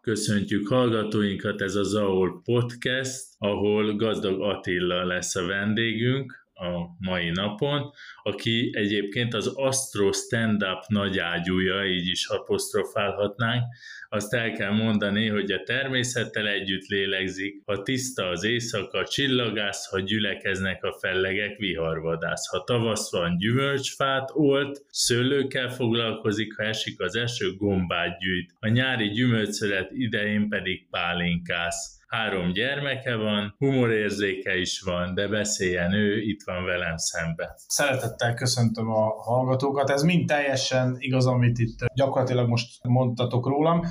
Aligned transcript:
Köszöntjük 0.00 0.68
hallgatóinkat, 0.68 1.60
ez 1.60 1.74
a 1.74 1.82
Zaol 1.82 2.42
Podcast, 2.44 3.24
ahol 3.38 3.96
Gazdag 3.96 4.40
Attila 4.40 5.04
lesz 5.04 5.36
a 5.36 5.46
vendégünk 5.46 6.39
a 6.60 6.96
mai 6.98 7.30
napon, 7.30 7.90
aki 8.22 8.70
egyébként 8.72 9.34
az 9.34 9.46
Astro 9.46 10.12
Stand-Up 10.12 10.86
nagyágyúja, 10.86 11.84
így 11.86 12.06
is 12.06 12.26
apostrofálhatnánk, 12.26 13.62
azt 14.08 14.34
el 14.34 14.52
kell 14.52 14.70
mondani, 14.70 15.28
hogy 15.28 15.50
a 15.50 15.62
természettel 15.62 16.48
együtt 16.48 16.86
lélegzik, 16.86 17.62
ha 17.64 17.82
tiszta 17.82 18.28
az 18.28 18.44
éjszaka, 18.44 19.04
csillagász, 19.04 19.90
ha 19.90 20.00
gyülekeznek 20.00 20.84
a 20.84 20.92
fellegek, 21.00 21.58
viharvadász. 21.58 22.48
Ha 22.48 22.64
tavasz 22.64 23.12
van, 23.12 23.36
gyümölcsfát 23.38 24.30
olt, 24.34 24.84
szőlőkkel 24.90 25.68
foglalkozik, 25.68 26.56
ha 26.56 26.62
esik 26.62 27.00
az 27.00 27.16
eső, 27.16 27.56
gombát 27.56 28.18
gyűjt. 28.18 28.54
A 28.60 28.68
nyári 28.68 29.08
gyümölcsölet 29.08 29.90
idején 29.90 30.48
pedig 30.48 30.88
pálinkász 30.90 31.99
három 32.10 32.52
gyermeke 32.52 33.14
van, 33.14 33.54
humorérzéke 33.58 34.56
is 34.56 34.80
van, 34.80 35.14
de 35.14 35.28
beszéljen 35.28 35.92
ő, 35.92 36.20
itt 36.20 36.42
van 36.44 36.64
velem 36.64 36.96
szembe. 36.96 37.54
Szeretettel 37.66 38.34
köszöntöm 38.34 38.90
a 38.90 39.22
hallgatókat, 39.22 39.90
ez 39.90 40.02
mind 40.02 40.26
teljesen 40.26 40.96
igaz, 40.98 41.26
amit 41.26 41.58
itt 41.58 41.78
gyakorlatilag 41.94 42.48
most 42.48 42.82
mondtatok 42.82 43.46
rólam. 43.46 43.82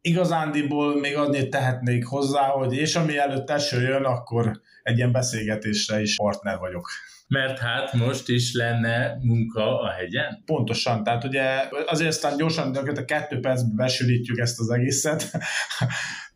Igazándiból 0.00 1.00
még 1.00 1.16
annyit 1.16 1.50
tehetnék 1.50 2.06
hozzá, 2.06 2.46
hogy 2.46 2.74
és 2.74 2.96
ami 2.96 3.18
előtt 3.18 3.50
eső 3.50 3.80
jön, 3.80 4.04
akkor 4.04 4.60
egy 4.82 4.96
ilyen 4.96 5.12
beszélgetésre 5.12 6.00
is 6.00 6.16
partner 6.16 6.58
vagyok. 6.58 6.88
Mert 7.28 7.58
hát 7.58 7.92
most 7.92 8.28
is 8.28 8.54
lenne 8.54 9.18
munka 9.20 9.80
a 9.80 9.90
hegyen? 9.90 10.42
Pontosan, 10.44 11.02
tehát 11.02 11.24
ugye 11.24 11.42
azért 11.86 12.10
aztán 12.10 12.36
gyorsan, 12.36 12.72
de 12.72 12.80
a 12.80 13.04
kettő 13.04 13.40
percben 13.40 13.76
besülítjük 13.76 14.38
ezt 14.38 14.60
az 14.60 14.70
egészet. 14.70 15.30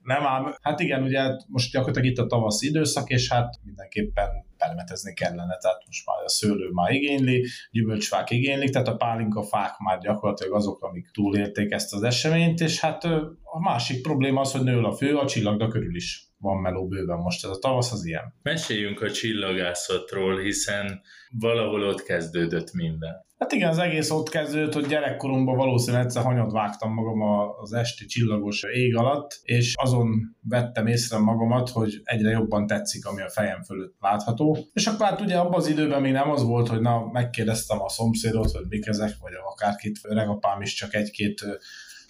Nem 0.07 0.27
ám, 0.27 0.55
hát 0.61 0.81
igen, 0.81 1.03
ugye 1.03 1.21
most 1.49 1.73
gyakorlatilag 1.73 2.09
itt 2.09 2.19
a 2.19 2.27
tavasz 2.27 2.63
időszak, 2.63 3.11
és 3.11 3.33
hát 3.33 3.55
mindenképpen 3.65 4.29
permetezni 4.57 5.15
kellene, 5.15 5.57
tehát 5.57 5.83
most 5.87 6.07
már 6.07 6.25
a 6.25 6.29
szőlő 6.29 6.69
már 6.73 6.91
igényli, 6.91 7.47
gyümölcsfák 7.71 8.31
igénylik, 8.31 8.71
tehát 8.71 8.89
a 8.89 8.97
pálinka 8.97 9.43
fák 9.43 9.79
már 9.79 9.99
gyakorlatilag 9.99 10.55
azok, 10.55 10.83
amik 10.83 11.11
túlélték 11.11 11.73
ezt 11.73 11.95
az 11.95 12.03
eseményt, 12.03 12.61
és 12.61 12.81
hát 12.81 13.05
a 13.43 13.61
másik 13.61 14.03
probléma 14.03 14.41
az, 14.41 14.53
hogy 14.53 14.63
nő 14.63 14.83
a 14.83 14.93
fő, 14.93 15.17
a 15.17 15.27
csillagda 15.27 15.69
körül 15.69 15.97
is 15.97 16.27
van 16.39 16.61
meló 16.61 16.89
bőven 16.89 17.19
most, 17.19 17.45
ez 17.45 17.51
a 17.51 17.59
tavasz 17.59 17.93
az 17.93 18.05
ilyen. 18.05 18.35
Meséljünk 18.43 19.01
a 19.01 19.11
csillagászatról, 19.11 20.41
hiszen 20.41 21.01
valahol 21.31 21.83
ott 21.83 22.03
kezdődött 22.03 22.73
minden. 22.73 23.26
Hát 23.39 23.53
igen, 23.53 23.69
az 23.69 23.79
egész 23.79 24.11
ott 24.11 24.29
kezdődött, 24.29 24.73
hogy 24.73 24.87
gyerekkoromban 24.87 25.57
valószínűleg 25.57 26.05
egyszer 26.05 26.23
hanyat 26.23 26.53
vágtam 26.53 26.93
magam 26.93 27.21
az 27.61 27.73
esti 27.73 28.07
csillagos 28.07 28.63
ég 28.63 28.97
alatt, 28.97 29.41
és 29.43 29.75
azon 29.77 30.37
vettem 30.43 30.87
észre 30.87 31.19
magamat, 31.19 31.69
hogy 31.69 32.01
egyre 32.05 32.31
jobban 32.31 32.67
tetszik, 32.67 33.07
ami 33.07 33.23
a 33.23 33.29
fejem 33.29 33.63
fölött 33.63 33.95
látható. 34.01 34.59
És 34.73 34.87
akkor 34.87 35.07
hát 35.07 35.21
ugye 35.21 35.37
abban 35.37 35.55
az 35.55 35.69
időben 35.69 36.01
még 36.01 36.13
nem 36.13 36.31
az 36.31 36.43
volt, 36.43 36.69
hogy 36.69 36.81
na, 36.81 37.11
megkérdeztem 37.13 37.83
a 37.83 37.89
szomszédot, 37.89 38.51
hogy 38.51 38.67
mik 38.69 38.87
ezek, 38.87 39.17
vagy 39.21 39.33
akárkit, 39.53 39.99
öregapám 40.03 40.61
is 40.61 40.75
csak 40.75 40.95
egy-két 40.95 41.45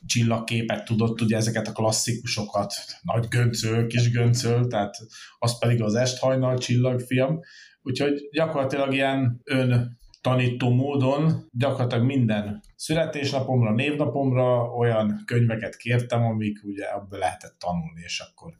csillagképet 0.06 0.84
tudott, 0.84 1.20
ugye 1.20 1.36
ezeket 1.36 1.68
a 1.68 1.72
klasszikusokat, 1.72 2.74
nagy 3.02 3.28
göncöl, 3.28 3.86
kis 3.86 4.10
göncöl, 4.10 4.66
tehát 4.66 4.96
az 5.38 5.58
pedig 5.58 5.82
az 5.82 5.94
esthajnal 5.94 6.58
csillagfiam. 6.58 7.40
Úgyhogy 7.82 8.28
gyakorlatilag 8.32 8.92
ilyen 8.94 9.40
ön 9.44 9.98
tanító 10.26 10.70
módon 10.70 11.48
gyakorlatilag 11.52 12.04
minden 12.04 12.62
születésnapomra, 12.76 13.74
névnapomra 13.74 14.62
olyan 14.62 15.22
könyveket 15.26 15.76
kértem, 15.76 16.22
amik 16.22 16.58
ugye 16.64 16.92
ebből 16.94 17.18
lehetett 17.18 17.56
tanulni, 17.58 18.00
és 18.04 18.20
akkor 18.20 18.52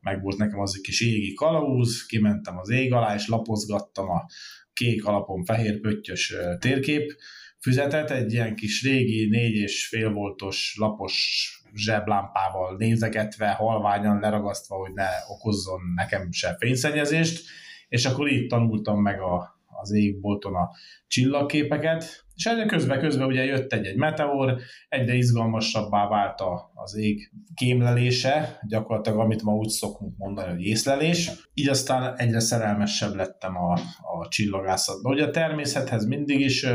meg 0.00 0.22
volt 0.22 0.36
nekem 0.36 0.60
az 0.60 0.74
egy 0.76 0.80
kis 0.80 1.00
égi 1.00 1.34
kalauz, 1.34 2.06
kimentem 2.06 2.58
az 2.58 2.68
ég 2.70 2.92
alá, 2.92 3.14
és 3.14 3.28
lapozgattam 3.28 4.08
a 4.10 4.26
kék 4.72 5.04
alapon 5.04 5.44
fehér 5.44 5.80
pöttyös 5.80 6.34
térkép 6.58 7.16
füzetet, 7.60 8.10
egy 8.10 8.32
ilyen 8.32 8.54
kis 8.54 8.82
régi 8.82 9.28
négy 9.28 9.54
és 9.54 9.88
fél 9.88 10.12
voltos 10.12 10.74
lapos 10.78 11.46
zseblámpával 11.74 12.76
nézegetve, 12.76 13.48
halványan 13.48 14.20
leragasztva, 14.20 14.76
hogy 14.76 14.92
ne 14.92 15.08
okozzon 15.28 15.80
nekem 15.94 16.32
se 16.32 16.56
fényszennyezést, 16.58 17.46
és 17.88 18.04
akkor 18.04 18.30
így 18.30 18.46
tanultam 18.46 19.02
meg 19.02 19.20
a, 19.20 19.57
az 19.80 19.92
égbolton 19.92 20.54
a 20.54 20.70
csillagképeket, 21.06 22.26
és 22.34 22.46
egyre 22.46 22.66
közben-közben 22.66 23.26
ugye 23.26 23.44
jött 23.44 23.72
egy-egy 23.72 23.96
meteor, 23.96 24.58
egyre 24.88 25.14
izgalmasabbá 25.14 26.08
vált 26.08 26.40
az 26.74 26.96
ég 26.96 27.32
kémlelése, 27.54 28.60
gyakorlatilag 28.68 29.18
amit 29.18 29.42
ma 29.42 29.52
úgy 29.52 29.68
szokunk 29.68 30.16
mondani, 30.16 30.50
hogy 30.50 30.62
észlelés, 30.62 31.30
így 31.54 31.68
aztán 31.68 32.16
egyre 32.16 32.40
szerelmesebb 32.40 33.14
lettem 33.14 33.56
a, 33.56 33.72
a 34.18 34.28
csillagászatba. 34.28 35.10
Ugye 35.10 35.24
a 35.24 35.30
természethez 35.30 36.06
mindig 36.06 36.40
is 36.40 36.66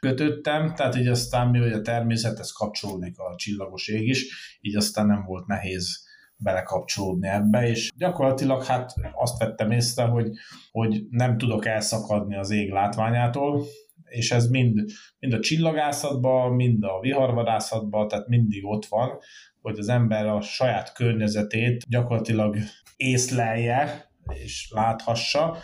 kötöttem, 0.00 0.74
tehát 0.74 0.96
így 0.96 1.06
aztán 1.06 1.48
mi, 1.48 1.58
hogy 1.58 1.72
a 1.72 1.82
természethez 1.82 2.50
kapcsolódik 2.50 3.18
a 3.18 3.36
csillagos 3.36 3.88
ég 3.88 4.08
is, 4.08 4.26
így 4.60 4.76
aztán 4.76 5.06
nem 5.06 5.24
volt 5.24 5.46
nehéz 5.46 6.01
belekapcsolódni 6.42 7.28
ebbe, 7.28 7.68
és 7.68 7.90
gyakorlatilag 7.96 8.64
hát 8.64 8.94
azt 9.12 9.38
vettem 9.38 9.70
észre, 9.70 10.04
hogy, 10.04 10.30
hogy 10.70 11.02
nem 11.10 11.38
tudok 11.38 11.66
elszakadni 11.66 12.36
az 12.36 12.50
ég 12.50 12.70
látványától, 12.70 13.64
és 14.04 14.30
ez 14.30 14.48
mind, 14.48 14.80
mind 15.18 15.32
a 15.32 15.40
csillagászatban, 15.40 16.54
mind 16.54 16.84
a 16.84 17.00
viharvadászatban, 17.00 18.08
tehát 18.08 18.28
mindig 18.28 18.64
ott 18.64 18.86
van, 18.86 19.18
hogy 19.60 19.78
az 19.78 19.88
ember 19.88 20.26
a 20.26 20.40
saját 20.40 20.92
környezetét 20.92 21.84
gyakorlatilag 21.88 22.56
észlelje 22.96 24.10
és 24.28 24.68
láthassa, 24.74 25.56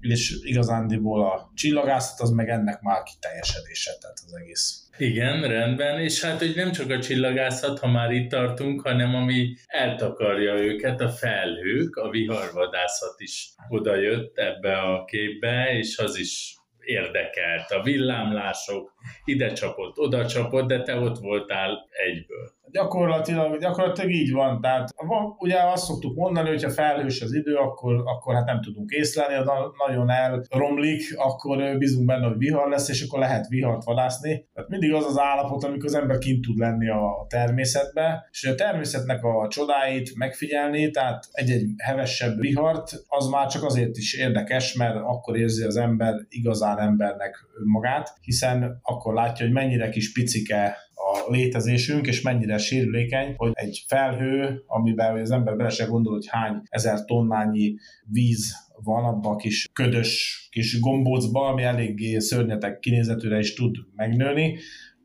és 0.00 0.38
igazándiból 0.42 1.22
a 1.22 1.50
csillagászat 1.54 2.20
az 2.20 2.30
meg 2.30 2.48
ennek 2.48 2.80
már 2.80 3.02
kiteljesedése, 3.02 3.90
tehát 4.00 4.16
az 4.26 4.34
egész. 4.42 4.88
Igen, 4.98 5.48
rendben, 5.48 6.00
és 6.00 6.24
hát 6.24 6.38
hogy 6.38 6.52
nem 6.54 6.72
csak 6.72 6.90
a 6.90 7.00
csillagászat, 7.00 7.78
ha 7.78 7.86
már 7.86 8.10
itt 8.10 8.30
tartunk, 8.30 8.80
hanem 8.80 9.14
ami 9.14 9.54
eltakarja 9.66 10.54
őket, 10.54 11.00
a 11.00 11.08
felhők, 11.08 11.96
a 11.96 12.10
viharvadászat 12.10 13.20
is 13.20 13.48
oda 13.68 13.96
jött 13.96 14.38
ebbe 14.38 14.78
a 14.78 15.04
képbe, 15.04 15.76
és 15.78 15.98
az 15.98 16.18
is 16.18 16.54
érdekelt. 16.80 17.70
A 17.70 17.82
villámlások 17.82 18.94
ide 19.24 19.52
csapott, 19.52 19.98
oda 19.98 20.26
csapott, 20.26 20.66
de 20.66 20.82
te 20.82 20.96
ott 20.96 21.18
voltál 21.18 21.88
egyből. 22.08 22.58
Gyakorlatilag, 22.72 23.58
gyakorlatilag 23.60 24.10
így 24.10 24.32
van. 24.32 24.60
Tehát 24.60 24.94
ugye 25.38 25.62
azt 25.62 25.84
szoktuk 25.84 26.16
mondani, 26.16 26.48
hogy 26.48 26.62
ha 26.62 26.70
felhős 26.70 27.20
az 27.20 27.32
idő, 27.32 27.54
akkor, 27.54 28.02
akkor 28.04 28.34
hát 28.34 28.46
nem 28.46 28.60
tudunk 28.60 28.90
észlelni, 28.90 29.34
ha 29.34 29.74
nagyon 29.86 30.10
elromlik, 30.10 31.02
akkor 31.16 31.76
bízunk 31.78 32.06
benne, 32.06 32.26
hogy 32.26 32.36
vihar 32.38 32.68
lesz, 32.68 32.88
és 32.88 33.06
akkor 33.06 33.18
lehet 33.18 33.48
vihart 33.48 33.84
vadászni. 33.84 34.48
Tehát 34.54 34.68
mindig 34.68 34.92
az 34.92 35.04
az 35.04 35.18
állapot, 35.18 35.64
amikor 35.64 35.84
az 35.84 35.94
ember 35.94 36.18
kint 36.18 36.44
tud 36.44 36.58
lenni 36.58 36.88
a 36.88 37.26
természetbe, 37.28 38.28
és 38.30 38.44
a 38.44 38.54
természetnek 38.54 39.24
a 39.24 39.48
csodáit 39.48 40.16
megfigyelni, 40.16 40.90
tehát 40.90 41.24
egy-egy 41.32 41.66
hevesebb 41.76 42.40
vihart, 42.40 42.92
az 43.06 43.28
már 43.28 43.46
csak 43.46 43.64
azért 43.64 43.96
is 43.96 44.14
érdekes, 44.14 44.74
mert 44.74 44.96
akkor 44.96 45.36
érzi 45.36 45.64
az 45.64 45.76
ember 45.76 46.14
igazán 46.28 46.78
embernek 46.78 47.48
magát, 47.64 48.14
hiszen 48.20 48.78
akkor 48.90 49.14
látja, 49.14 49.44
hogy 49.44 49.54
mennyire 49.54 49.88
kis 49.88 50.12
picike 50.12 50.76
a 50.94 51.30
létezésünk, 51.30 52.06
és 52.06 52.22
mennyire 52.22 52.58
sérülékeny, 52.58 53.34
hogy 53.36 53.50
egy 53.54 53.84
felhő, 53.88 54.62
amiben 54.66 55.20
az 55.20 55.30
ember 55.30 55.56
bele 55.56 55.68
se 55.68 55.84
gondol, 55.84 56.12
hogy 56.12 56.26
hány 56.28 56.62
ezer 56.64 57.04
tonnányi 57.04 57.74
víz 58.04 58.54
van 58.82 59.04
abban 59.04 59.32
a 59.32 59.36
kis 59.36 59.68
ködös 59.72 60.38
kis 60.50 60.80
gombócban, 60.80 61.50
ami 61.50 61.62
eléggé 61.62 62.18
szörnyetek 62.18 62.78
kinézetűre 62.78 63.38
is 63.38 63.54
tud 63.54 63.76
megnőni, 63.94 64.58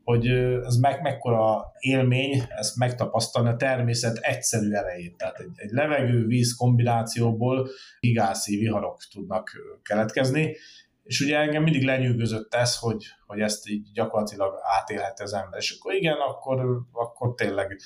hogy 0.04 0.26
ez 0.66 0.76
meg, 0.76 1.02
mekkora 1.02 1.72
élmény 1.78 2.42
ezt 2.48 2.76
megtapasztalni 2.76 3.48
a 3.48 3.56
természet 3.56 4.16
egyszerű 4.16 4.72
erejét. 4.72 5.16
Tehát 5.16 5.38
egy, 5.38 5.50
egy 5.54 5.70
levegő-víz 5.70 6.56
kombinációból 6.56 7.68
gigászi 8.00 8.56
viharok 8.56 9.02
tudnak 9.12 9.50
keletkezni, 9.82 10.56
és 11.06 11.20
ugye 11.20 11.38
engem 11.38 11.62
mindig 11.62 11.84
lenyűgözött 11.84 12.54
ez, 12.54 12.78
hogy, 12.78 13.04
hogy 13.26 13.40
ezt 13.40 13.68
így 13.68 13.92
gyakorlatilag 13.92 14.54
átélhet 14.62 15.20
az 15.20 15.32
ember. 15.32 15.58
És 15.60 15.76
akkor 15.78 15.94
igen, 15.94 16.16
akkor, 16.16 16.82
akkor 16.92 17.34
tényleg 17.34 17.80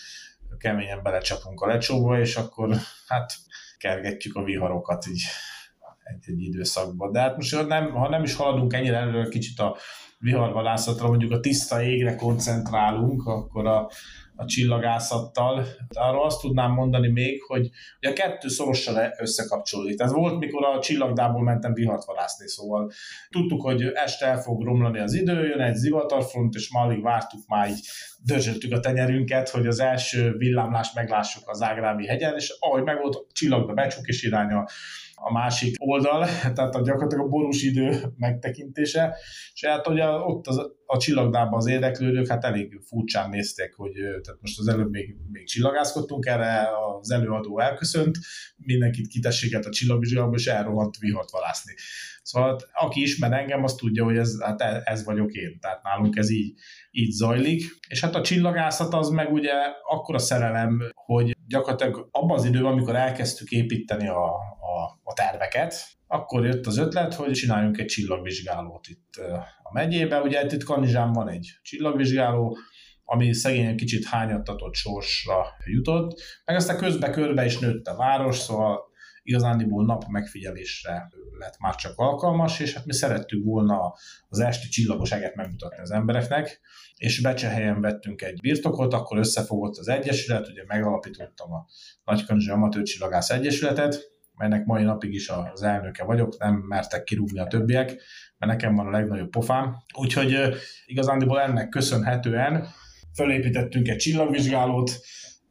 keményen 0.58 1.02
belecsapunk 1.02 1.61
a 1.61 1.67
lecsóba, 1.67 2.19
és 2.19 2.37
akkor 2.37 2.76
hát 3.06 3.32
kergetjük 3.78 4.37
a 4.37 4.43
viharokat 4.43 5.06
így 5.06 5.22
egy, 6.02 6.25
egy 6.26 6.43
időszakban. 6.43 7.12
De 7.12 7.20
hát 7.20 7.37
most 7.37 7.67
nem, 7.67 7.90
ha 7.90 8.08
nem 8.08 8.22
is 8.22 8.34
haladunk 8.34 8.72
ennyire 8.72 8.96
előre, 8.96 9.28
kicsit 9.28 9.58
a 9.58 9.76
viharvadászatra, 10.20 11.08
mondjuk 11.08 11.32
a 11.32 11.40
tiszta 11.40 11.82
égre 11.82 12.14
koncentrálunk, 12.14 13.26
akkor 13.26 13.67
a, 13.67 13.90
a 14.37 14.44
csillagászattal. 14.44 15.67
Arról 15.88 16.25
azt 16.25 16.40
tudnám 16.40 16.72
mondani 16.72 17.08
még, 17.08 17.43
hogy, 17.43 17.70
hogy 18.00 18.11
a 18.11 18.12
kettő 18.12 18.49
szorosan 18.49 18.96
összekapcsolódik. 19.19 19.96
Tehát 19.96 20.12
volt, 20.12 20.38
mikor 20.38 20.64
a 20.64 20.81
csillagdából 20.81 21.43
mentem 21.43 21.72
vihart 21.72 22.05
vadászni, 22.05 22.49
szóval 22.49 22.90
tudtuk, 23.31 23.62
hogy 23.62 23.82
este 23.82 24.26
el 24.26 24.40
fog 24.40 24.62
romlani 24.62 24.99
az 24.99 25.14
idő, 25.14 25.46
jön 25.46 25.61
egy 25.61 25.75
zivatarfront, 25.75 26.55
és 26.55 26.70
már 26.70 26.84
alig 26.84 27.02
vártuk, 27.02 27.40
már 27.46 27.69
így 27.69 27.81
dörzsöltük 28.25 28.72
a 28.72 28.81
tenyerünket, 28.81 29.49
hogy 29.49 29.67
az 29.67 29.81
első 29.81 30.37
villámlást 30.37 30.94
meglássuk 30.94 31.49
az 31.49 31.62
Ágrábi 31.62 32.06
hegyen, 32.06 32.34
és 32.34 32.56
ahogy 32.61 32.82
meg 32.82 33.00
volt, 33.00 33.32
csillagba 33.32 33.72
becsuk, 33.72 34.06
és 34.06 34.22
irány 34.22 34.52
a 34.52 34.69
másik 35.32 35.75
oldal, 35.78 36.26
tehát 36.55 36.75
a 36.75 36.82
gyakorlatilag 36.82 37.25
a 37.25 37.28
borús 37.28 37.62
idő 37.62 38.12
megtekintése, 38.17 39.17
és 39.52 39.64
hát 39.64 39.88
ugye 39.88 40.06
ott 40.06 40.46
az, 40.46 40.58
a 40.87 40.99
csillagdában 40.99 41.58
az 41.58 41.67
érdeklődők 41.67 42.28
hát 42.28 42.44
elég 42.44 42.81
furcsán 42.87 43.31
nézték, 43.31 43.75
hogy 43.75 43.93
tehát 43.93 44.40
most 44.40 44.58
az 44.58 44.69
előbb 44.69 44.90
még, 44.90 45.17
még 45.32 45.46
csillagászkodtunk, 45.46 46.26
erre 46.26 46.69
az 47.00 47.11
előadó 47.11 47.61
elköszönt, 47.61 48.19
mindenkit 48.56 49.06
kitességet 49.06 49.64
a 49.64 49.70
csillagvizsgálatba, 49.70 50.37
és 50.37 50.46
elrohant 50.46 50.99
vihart 50.99 51.31
valászni. 51.31 51.72
Szóval 52.22 52.50
hát, 52.50 52.69
aki 52.72 53.00
ismer 53.00 53.32
engem, 53.32 53.64
az 53.64 53.75
tudja, 53.75 54.05
hogy 54.05 54.17
ez, 54.17 54.43
hát 54.43 54.61
ez 54.84 55.05
vagyok 55.05 55.32
én, 55.32 55.58
tehát 55.61 55.82
nálunk 55.82 56.17
ez 56.17 56.31
így, 56.31 56.52
így 56.90 57.11
zajlik. 57.11 57.62
És 57.88 58.00
hát 58.00 58.14
a 58.14 58.22
csillagászat 58.22 58.94
az 58.94 59.08
meg 59.08 59.32
ugye 59.32 59.52
akkora 59.90 60.19
szerelem, 60.19 60.81
hogy 60.94 61.37
gyakorlatilag 61.50 62.08
abban 62.11 62.38
az 62.38 62.44
időben, 62.44 62.73
amikor 62.73 62.97
elkezdtük 62.97 63.50
építeni 63.50 64.08
a, 64.08 64.25
a, 64.25 65.00
a 65.02 65.12
terveket, 65.12 65.75
akkor 66.06 66.44
jött 66.44 66.67
az 66.67 66.79
ötlet, 66.79 67.14
hogy 67.14 67.32
csináljunk 67.32 67.79
egy 67.79 67.87
csillagvizsgálót 67.87 68.87
itt 68.87 69.14
a 69.62 69.73
megyébe. 69.73 70.20
Ugye 70.20 70.44
itt 70.44 70.64
Kanizsán 70.64 71.12
van 71.12 71.29
egy 71.29 71.49
csillagvizsgáló, 71.62 72.56
ami 73.05 73.32
szegényen 73.32 73.76
kicsit 73.76 74.05
hányattatott 74.05 74.75
sorsra 74.75 75.47
jutott, 75.64 76.20
meg 76.44 76.56
aztán 76.56 76.76
közbe 76.76 77.11
körbe 77.11 77.44
is 77.44 77.58
nőtt 77.58 77.87
a 77.87 77.96
város, 77.96 78.37
szóval 78.37 78.90
igazándiból 79.31 79.85
nap 79.85 80.06
megfigyelésre 80.09 81.09
lett 81.38 81.59
már 81.59 81.75
csak 81.75 81.93
alkalmas, 81.97 82.61
és 82.61 82.75
hát 82.75 82.87
mi 82.87 82.93
szerettük 82.93 83.44
volna 83.44 83.94
az 84.29 84.38
esti 84.38 84.69
csillagos 84.69 85.12
eget 85.12 85.35
megmutatni 85.35 85.79
az 85.79 85.91
embereknek, 85.91 86.61
és 86.97 87.21
Becsehelyen 87.21 87.81
vettünk 87.81 88.23
egy 88.23 88.41
birtokot, 88.41 88.93
akkor 88.93 89.19
összefogott 89.19 89.77
az 89.77 89.88
Egyesület, 89.88 90.49
ugye 90.49 90.62
megalapítottam 90.67 91.53
a 91.53 91.67
Nagykanizsi 92.05 92.50
Amatőr 92.50 92.82
Csillagász 92.82 93.31
Egyesületet, 93.31 94.00
melynek 94.35 94.65
mai 94.65 94.82
napig 94.82 95.15
is 95.15 95.29
az 95.29 95.62
elnöke 95.62 96.05
vagyok, 96.05 96.38
nem 96.38 96.55
mertek 96.55 97.05
kirúgni 97.05 97.38
a 97.38 97.47
többiek, 97.47 97.87
mert 98.38 98.53
nekem 98.53 98.75
van 98.75 98.87
a 98.87 98.91
legnagyobb 98.91 99.31
pofám. 99.31 99.77
Úgyhogy 99.99 100.37
igazándiból 100.87 101.41
ennek 101.41 101.69
köszönhetően 101.69 102.67
fölépítettünk 103.15 103.88
egy 103.88 103.97
csillagvizsgálót, 103.97 104.91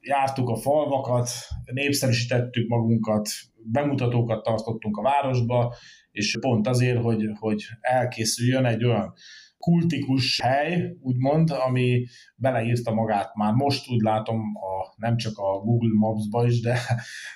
jártuk 0.02 0.50
a 0.50 0.58
falvakat, 0.58 1.30
népszerűsítettük 1.66 2.68
magunkat, 2.68 3.30
bemutatókat 3.64 4.44
tartottunk 4.44 4.98
a 4.98 5.02
városba, 5.02 5.76
és 6.12 6.38
pont 6.40 6.68
azért, 6.68 7.02
hogy, 7.02 7.24
hogy 7.40 7.64
elkészüljön 7.82 8.66
egy 8.66 8.84
olyan 8.84 9.14
kultikus 9.58 10.40
hely, 10.42 10.96
úgymond, 11.02 11.50
ami 11.50 12.06
beleírta 12.36 12.94
magát 12.94 13.36
már 13.36 13.54
most, 13.54 13.90
úgy 13.90 14.02
látom, 14.02 14.40
a, 14.56 14.94
nem 14.96 15.18
csak 15.18 15.38
a 15.38 15.60
Google 15.60 15.94
Maps-ba 15.94 16.46
is, 16.46 16.60
de, 16.62 16.80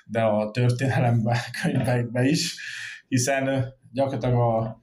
de 0.06 0.22
a 0.22 0.52
történelemben, 0.52 1.38
könyvekben 1.62 2.26
is, 2.26 2.56
hiszen 3.08 3.74
gyakorlatilag 3.92 4.40
a, 4.40 4.82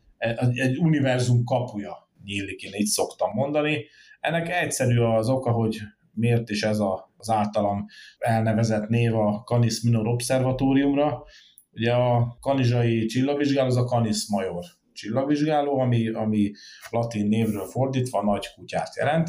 egy 0.54 0.78
univerzum 0.78 1.44
kapuja 1.44 2.08
nyílik, 2.24 2.62
én 2.62 2.74
így 2.74 2.86
szoktam 2.86 3.30
mondani. 3.34 3.84
Ennek 4.20 4.48
egyszerű 4.48 4.98
az 4.98 5.28
oka, 5.28 5.50
hogy 5.50 5.78
miért 6.12 6.50
is 6.50 6.62
ez 6.62 6.78
a, 6.78 7.09
az 7.20 7.30
általam 7.30 7.86
elnevezett 8.18 8.88
név 8.88 9.14
a 9.14 9.42
Canis 9.42 9.80
Minor 9.82 10.06
Observatóriumra. 10.06 11.24
Ugye 11.72 11.92
a 11.92 12.36
kanizsai 12.40 13.06
csillagvizsgáló 13.06 13.66
az 13.66 13.76
a 13.76 13.84
Canis 13.84 14.28
Major 14.28 14.64
csillagvizsgáló, 14.92 15.80
ami, 15.80 16.08
ami 16.08 16.50
latin 16.90 17.26
névről 17.26 17.66
fordítva 17.66 18.22
nagy 18.22 18.46
kutyát 18.54 18.96
jelent, 18.96 19.28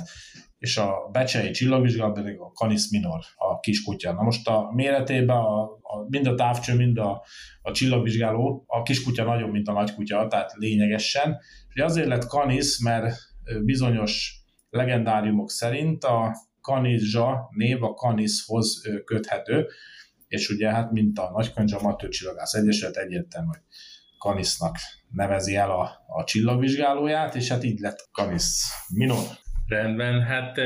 és 0.57 0.77
a 0.77 1.09
becsei 1.11 1.51
csillagvizsgáló 1.51 2.11
pedig 2.11 2.39
a 2.39 2.51
Canis 2.51 2.89
minor, 2.89 3.19
a 3.35 3.59
kis 3.59 3.83
kutya. 3.83 4.13
Na 4.13 4.21
most 4.21 4.47
a 4.47 4.71
méretében 4.73 5.37
a, 5.37 5.61
a, 5.63 6.05
mind 6.09 6.27
a 6.27 6.35
távcső, 6.35 6.75
mind 6.75 6.97
a, 6.97 7.23
a 7.61 7.71
csillagvizsgáló, 7.71 8.63
a 8.67 8.81
kis 8.81 9.03
kutya 9.03 9.23
nagyobb, 9.23 9.51
mint 9.51 9.67
a 9.67 9.73
nagy 9.73 9.93
kutya, 9.93 10.27
tehát 10.27 10.53
lényegesen. 10.53 11.37
És 11.73 11.81
azért 11.81 12.07
lett 12.07 12.23
Canis, 12.23 12.79
mert 12.83 13.15
bizonyos 13.63 14.41
legendáriumok 14.69 15.49
szerint 15.49 16.03
a 16.03 16.35
Kanizsa 16.61 17.49
név 17.55 17.83
a 17.83 17.93
Kanishoz 17.93 18.81
köthető, 19.05 19.67
és 20.27 20.49
ugye 20.49 20.69
hát 20.69 20.91
mint 20.91 21.19
a 21.19 21.31
Nagykönyv 21.31 21.73
Amatőr 21.73 22.09
Csillagász 22.09 22.53
Egyesület 22.53 22.95
egyértelmű, 22.95 23.47
hogy 23.47 23.61
Kanisznak 24.17 24.75
nevezi 25.09 25.55
el 25.55 25.71
a, 25.71 25.89
a 26.07 26.23
csillagvizsgálóját, 26.23 27.35
és 27.35 27.49
hát 27.49 27.63
így 27.63 27.79
lett 27.79 28.09
Kanisz 28.11 28.63
Minor. 28.93 29.23
Rendben, 29.67 30.21
hát 30.21 30.59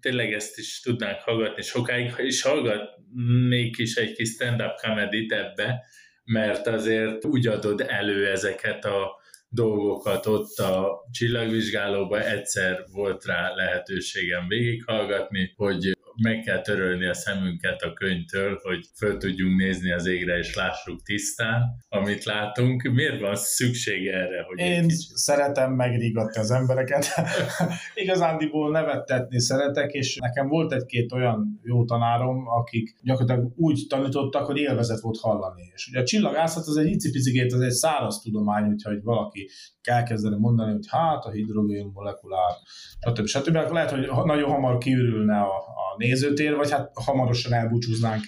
tényleg 0.00 0.32
ezt 0.32 0.58
is 0.58 0.80
tudnánk 0.80 1.20
hallgatni 1.20 1.62
sokáig, 1.62 2.14
és 2.16 2.42
hallgatnék 2.42 3.78
is 3.78 3.96
egy 3.96 4.12
kis 4.12 4.28
stand-up 4.28 4.80
comedy 4.80 5.26
ebbe, 5.30 5.84
mert 6.24 6.66
azért 6.66 7.24
úgy 7.24 7.46
adod 7.46 7.80
elő 7.80 8.30
ezeket 8.30 8.84
a 8.84 9.20
dolgokat 9.48 10.26
ott 10.26 10.56
a 10.58 11.04
csillagvizsgálóban, 11.10 12.20
egyszer 12.20 12.84
volt 12.92 13.24
rá 13.24 13.54
lehetőségem 13.54 14.48
végighallgatni, 14.48 15.52
hogy 15.56 15.97
meg 16.22 16.40
kell 16.40 16.60
törölni 16.60 17.06
a 17.06 17.14
szemünket 17.14 17.82
a 17.82 17.92
könyvtől, 17.92 18.58
hogy 18.62 18.86
föl 18.96 19.16
tudjunk 19.16 19.56
nézni 19.56 19.92
az 19.92 20.06
égre, 20.06 20.38
és 20.38 20.54
lássuk 20.54 21.02
tisztán, 21.02 21.62
amit 21.88 22.24
látunk. 22.24 22.82
Miért 22.82 23.20
van 23.20 23.36
szükség 23.36 24.06
erre? 24.06 24.42
Hogy 24.42 24.58
Én 24.58 24.88
kicsit... 24.88 25.16
szeretem 25.16 25.72
megrigatni 25.72 26.40
az 26.40 26.50
embereket. 26.50 27.06
Igazándiból 27.94 28.70
nevettetni 28.70 29.40
szeretek, 29.40 29.92
és 29.92 30.16
nekem 30.16 30.48
volt 30.48 30.72
egy-két 30.72 31.12
olyan 31.12 31.60
jó 31.62 31.84
tanárom, 31.84 32.46
akik 32.46 32.96
gyakorlatilag 33.02 33.52
úgy 33.56 33.86
tanítottak, 33.88 34.46
hogy 34.46 34.56
élvezet 34.56 35.00
volt 35.00 35.18
hallani. 35.18 35.70
És 35.74 35.88
ugye 35.88 36.00
a 36.00 36.04
csillagászat 36.04 36.66
az 36.66 36.76
egy 36.76 36.90
icipicigét, 36.90 37.52
az 37.52 37.60
egy 37.60 37.70
száraz 37.70 38.20
tudomány, 38.22 38.64
hogyha 38.64 38.90
hogy 38.90 39.02
valaki 39.02 39.50
elkezdeni 39.88 40.36
mondani, 40.38 40.72
hogy 40.72 40.86
hát 40.88 41.24
a 41.24 41.30
hidrogén 41.30 41.90
molekulár, 41.94 42.52
stb. 43.00 43.26
stb. 43.26 43.72
Lehet, 43.72 43.90
hogy 43.90 44.10
nagyon 44.24 44.50
hamar 44.50 44.78
kiürülne 44.78 45.40
a, 45.40 45.56
a 45.56 45.96
nézőtér, 45.96 46.56
vagy 46.56 46.70
hát 46.70 46.90
hamarosan 46.94 47.52
elbúcsúznánk 47.52 48.22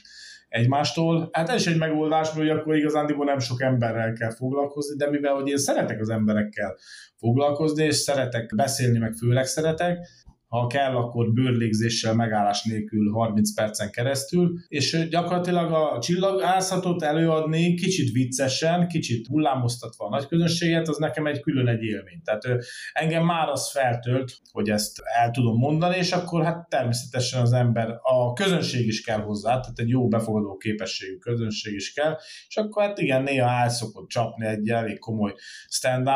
egymástól. 0.48 1.28
Hát 1.32 1.48
ez 1.48 1.60
is 1.60 1.66
egy 1.66 1.78
megoldás, 1.78 2.30
hogy 2.30 2.48
akkor 2.48 2.76
igazándiból 2.76 3.24
nem 3.24 3.38
sok 3.38 3.62
emberrel 3.62 4.12
kell 4.12 4.30
foglalkozni, 4.30 4.96
de 4.96 5.10
mivel 5.10 5.34
hogy 5.34 5.48
én 5.48 5.56
szeretek 5.56 6.00
az 6.00 6.08
emberekkel 6.08 6.76
foglalkozni, 7.16 7.84
és 7.84 7.94
szeretek 7.94 8.54
beszélni, 8.56 8.98
meg 8.98 9.14
főleg 9.14 9.46
szeretek, 9.46 10.08
ha 10.50 10.66
kell, 10.66 10.96
akkor 10.96 11.32
bőrlégzéssel 11.32 12.14
megállás 12.14 12.64
nélkül 12.64 13.10
30 13.10 13.54
percen 13.54 13.90
keresztül, 13.90 14.58
és 14.68 15.06
gyakorlatilag 15.10 15.72
a 15.72 15.98
csillagászatot 16.00 17.02
előadni 17.02 17.74
kicsit 17.74 18.12
viccesen, 18.12 18.88
kicsit 18.88 19.26
hullámoztatva 19.26 20.06
a 20.06 20.08
nagy 20.08 20.26
közönséget, 20.26 20.88
az 20.88 20.96
nekem 20.96 21.26
egy 21.26 21.40
külön 21.40 21.66
egy 21.66 21.82
élmény. 21.82 22.20
Tehát 22.24 22.64
engem 22.92 23.24
már 23.24 23.48
az 23.48 23.70
feltölt, 23.70 24.38
hogy 24.52 24.70
ezt 24.70 25.00
el 25.20 25.30
tudom 25.30 25.56
mondani, 25.56 25.96
és 25.96 26.12
akkor 26.12 26.44
hát 26.44 26.68
természetesen 26.68 27.40
az 27.40 27.52
ember, 27.52 27.88
a 28.02 28.32
közönség 28.32 28.86
is 28.86 29.02
kell 29.02 29.20
hozzá, 29.20 29.50
tehát 29.60 29.78
egy 29.78 29.88
jó 29.88 30.08
befogadó 30.08 30.56
képességű 30.56 31.16
közönség 31.16 31.74
is 31.74 31.92
kell, 31.92 32.16
és 32.48 32.56
akkor 32.56 32.82
hát 32.82 32.98
igen, 32.98 33.22
néha 33.22 33.48
el 33.48 33.68
szokott 33.68 34.08
csapni 34.08 34.46
egy 34.46 34.68
elég 34.68 34.98
komoly 34.98 35.34
stand 35.68 36.08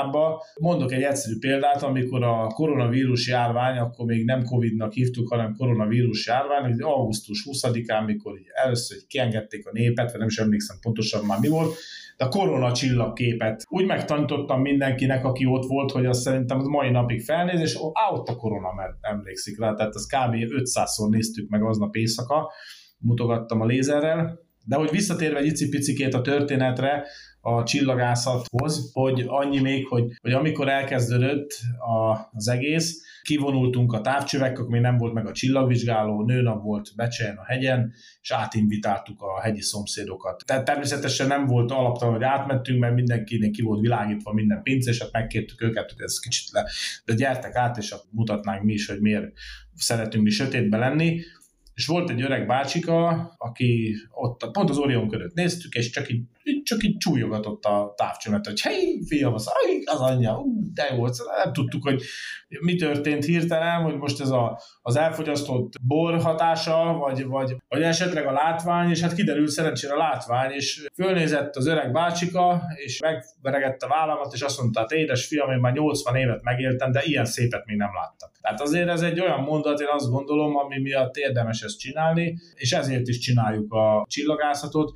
Mondok 0.60 0.92
egy 0.92 1.02
egyszerű 1.02 1.38
példát, 1.38 1.82
amikor 1.82 2.22
a 2.22 2.46
koronavírus 2.46 3.28
járvány, 3.28 3.78
akkor 3.78 4.06
még 4.06 4.23
még 4.24 4.36
nem 4.36 4.44
Covid-nak 4.44 4.92
hívtuk, 4.92 5.28
hanem 5.28 5.54
koronavírus 5.54 6.26
járvány, 6.26 6.62
hogy 6.62 6.80
augusztus 6.80 7.46
20-án, 7.50 8.06
mikor 8.06 8.38
így 8.38 8.46
először 8.64 8.96
így 8.96 9.06
kiengedték 9.06 9.66
a 9.66 9.72
népet, 9.72 10.10
vagy 10.10 10.18
nem 10.18 10.28
is 10.28 10.38
emlékszem 10.38 10.76
pontosan 10.80 11.24
már 11.24 11.38
mi 11.40 11.48
volt, 11.48 11.74
de 12.16 12.24
a 12.24 12.28
korona 12.28 12.72
csillagképet 12.72 13.64
úgy 13.68 13.86
megtanítottam 13.86 14.60
mindenkinek, 14.60 15.24
aki 15.24 15.46
ott 15.46 15.64
volt, 15.66 15.90
hogy 15.90 16.06
azt 16.06 16.20
szerintem 16.20 16.58
az 16.58 16.66
mai 16.66 16.90
napig 16.90 17.20
felnéz, 17.20 17.60
és 17.60 17.76
ott 18.12 18.28
a 18.28 18.36
korona, 18.36 18.72
mert 18.72 18.94
emlékszik 19.00 19.58
rá, 19.58 19.74
tehát 19.74 19.94
az 19.94 20.06
kb. 20.06 20.34
500-szor 20.34 21.10
néztük 21.10 21.48
meg 21.48 21.62
aznap 21.62 21.96
éjszaka, 21.96 22.52
mutogattam 22.98 23.60
a 23.60 23.66
lézerrel, 23.66 24.42
De 24.66 24.76
hogy 24.76 24.90
visszatérve 24.90 25.38
egy 25.38 25.46
icipicikét 25.46 26.14
a 26.14 26.20
történetre, 26.20 27.06
a 27.46 27.62
csillagászathoz, 27.64 28.90
hogy 28.92 29.24
annyi 29.26 29.60
még, 29.60 29.86
hogy, 29.86 30.12
hogy 30.20 30.32
amikor 30.32 30.68
elkezdődött 30.68 31.58
a, 31.78 32.28
az 32.32 32.48
egész, 32.48 33.02
kivonultunk 33.22 33.92
a 33.92 34.00
távcsövek, 34.00 34.58
akkor 34.58 34.70
még 34.70 34.80
nem 34.80 34.96
volt 34.96 35.12
meg 35.12 35.26
a 35.26 35.32
csillagvizsgáló, 35.32 36.24
nőnap 36.24 36.62
volt 36.62 36.92
Becsen 36.96 37.36
a 37.36 37.44
hegyen, 37.44 37.92
és 38.20 38.30
átinvitáltuk 38.30 39.22
a 39.22 39.40
hegyi 39.40 39.60
szomszédokat. 39.60 40.42
Tehát 40.46 40.64
természetesen 40.64 41.26
nem 41.26 41.46
volt 41.46 41.70
alaptalan, 41.70 42.14
hogy 42.14 42.24
átmentünk, 42.24 42.80
mert 42.80 42.94
mindenkinek 42.94 43.50
ki 43.50 43.62
volt 43.62 43.80
világítva 43.80 44.32
minden 44.32 44.62
pince, 44.62 44.90
és 44.90 45.00
hát 45.00 45.12
megkértük 45.12 45.62
őket, 45.62 45.92
hogy 45.92 46.02
ez 46.02 46.18
kicsit 46.18 46.50
le, 46.52 46.70
de 47.04 47.14
gyertek 47.14 47.54
át, 47.54 47.76
és 47.76 47.94
mutatnánk 48.10 48.62
mi 48.62 48.72
is, 48.72 48.86
hogy 48.86 49.00
miért 49.00 49.32
szeretünk 49.74 50.24
mi 50.24 50.30
sötétbe 50.30 50.76
lenni 50.76 51.20
és 51.74 51.86
volt 51.86 52.10
egy 52.10 52.22
öreg 52.22 52.46
bácsika, 52.46 53.34
aki 53.38 53.96
ott 54.10 54.50
pont 54.52 54.70
az 54.70 54.78
Orion 54.78 55.08
körött 55.08 55.34
néztük, 55.34 55.74
és 55.74 55.90
csak 55.90 56.10
így, 56.10 56.22
csak 56.62 56.82
így 56.82 56.96
csúlyogatott 56.96 57.64
a 57.64 57.92
távcsömet, 57.96 58.46
hogy 58.46 58.60
hely, 58.60 58.98
fiam, 59.06 59.34
az, 59.34 59.50
az 59.84 60.00
anyja, 60.00 60.38
ú, 60.38 60.72
de 60.74 60.94
jó, 60.94 61.04
nem 61.06 61.52
tudtuk, 61.52 61.82
hogy 61.82 62.02
mi 62.60 62.74
történt 62.74 63.24
hirtelen, 63.24 63.82
hogy 63.82 63.96
most 63.96 64.20
ez 64.20 64.30
a, 64.30 64.60
az 64.82 64.96
elfogyasztott 64.96 65.72
bor 65.82 66.20
hatása, 66.20 66.96
vagy, 66.98 67.24
vagy, 67.24 67.56
vagy 67.68 67.82
esetleg 67.82 68.26
a 68.26 68.32
látvány, 68.32 68.90
és 68.90 69.00
hát 69.00 69.14
kiderült 69.14 69.48
szerencsére 69.48 69.92
a 69.92 69.96
látvány, 69.96 70.50
és 70.50 70.86
fölnézett 70.94 71.56
az 71.56 71.66
öreg 71.66 71.92
bácsika, 71.92 72.62
és 72.84 73.00
megveregette 73.00 73.86
a 73.86 73.88
vállamat, 73.88 74.32
és 74.32 74.40
azt 74.40 74.60
mondta, 74.60 74.80
hát 74.80 74.90
édes 74.90 75.26
fiam, 75.26 75.50
én 75.50 75.58
már 75.58 75.72
80 75.72 76.16
évet 76.16 76.42
megéltem, 76.42 76.92
de 76.92 77.02
ilyen 77.04 77.24
szépet 77.24 77.66
még 77.66 77.76
nem 77.76 77.94
láttam. 77.94 78.30
Tehát 78.40 78.60
azért 78.60 78.88
ez 78.88 79.02
egy 79.02 79.20
olyan 79.20 79.40
mondat, 79.40 79.80
én 79.80 79.86
azt 79.90 80.10
gondolom, 80.10 80.56
ami 80.56 80.80
miatt 80.80 81.16
érdemes 81.16 81.62
ezt 81.62 81.78
csinálni, 81.78 82.38
és 82.54 82.72
ezért 82.72 83.08
is 83.08 83.18
csináljuk 83.18 83.72
a 83.72 84.06
csillagászatot, 84.08 84.92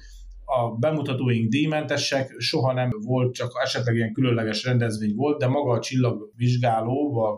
a 0.50 0.76
bemutatóink 0.76 1.48
díjmentesek, 1.50 2.34
soha 2.38 2.72
nem 2.72 2.90
volt, 3.00 3.34
csak 3.34 3.50
esetleg 3.62 3.94
ilyen 3.94 4.12
különleges 4.12 4.64
rendezvény 4.64 5.14
volt, 5.14 5.38
de 5.38 5.46
maga 5.46 5.72
a 5.72 5.80
csillagvizsgáló, 5.80 7.18
a, 7.18 7.30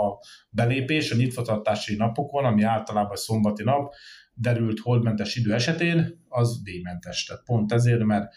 a 0.00 0.18
belépés 0.50 1.10
a 1.10 1.16
nyitvatartási 1.16 1.96
napokon, 1.96 2.44
ami 2.44 2.62
általában 2.62 3.16
szombati 3.16 3.62
nap, 3.62 3.94
derült 4.34 4.80
holdmentes 4.80 5.36
idő 5.36 5.54
esetén, 5.54 6.24
az 6.28 6.62
díjmentes. 6.62 7.24
Tehát 7.24 7.42
pont 7.44 7.72
ezért, 7.72 8.04
mert 8.04 8.34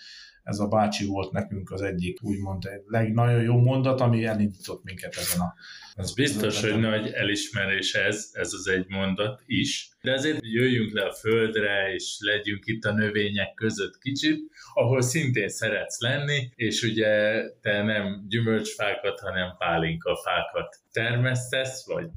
ez 0.50 0.60
a 0.60 0.68
bácsi 0.68 1.06
volt 1.06 1.32
nekünk 1.32 1.72
az 1.72 1.82
egyik, 1.82 2.24
úgymond 2.24 2.66
egy 2.66 2.82
leg, 2.86 3.14
nagyon 3.14 3.42
jó 3.42 3.58
mondat, 3.58 4.02
ami 4.02 4.26
elindított 4.26 4.84
minket 4.84 5.16
ezen 5.16 5.40
a... 5.40 5.54
Ez 5.96 6.14
biztos, 6.14 6.62
hogy 6.62 6.80
nagy 6.80 7.12
elismerés 7.12 7.94
ez, 7.94 8.30
ez 8.34 8.54
az 8.54 8.68
egy 8.68 8.86
mondat 8.88 9.42
is. 9.46 9.90
De 10.02 10.14
azért 10.14 10.40
jöjjünk 10.42 10.92
le 10.92 11.06
a 11.06 11.14
földre, 11.14 11.94
és 11.94 12.18
legyünk 12.20 12.66
itt 12.66 12.84
a 12.84 12.94
növények 12.94 13.54
között 13.54 13.98
kicsit, 13.98 14.40
ahol 14.74 15.02
szintén 15.02 15.50
szeretsz 15.50 16.02
lenni, 16.02 16.52
és 16.56 16.82
ugye 16.82 17.44
te 17.62 17.84
nem 17.84 18.26
gyümölcsfákat, 18.28 19.20
hanem 19.20 19.56
pálinkafákat 19.58 20.76
termesztesz, 20.92 21.86
vagy 21.86 22.08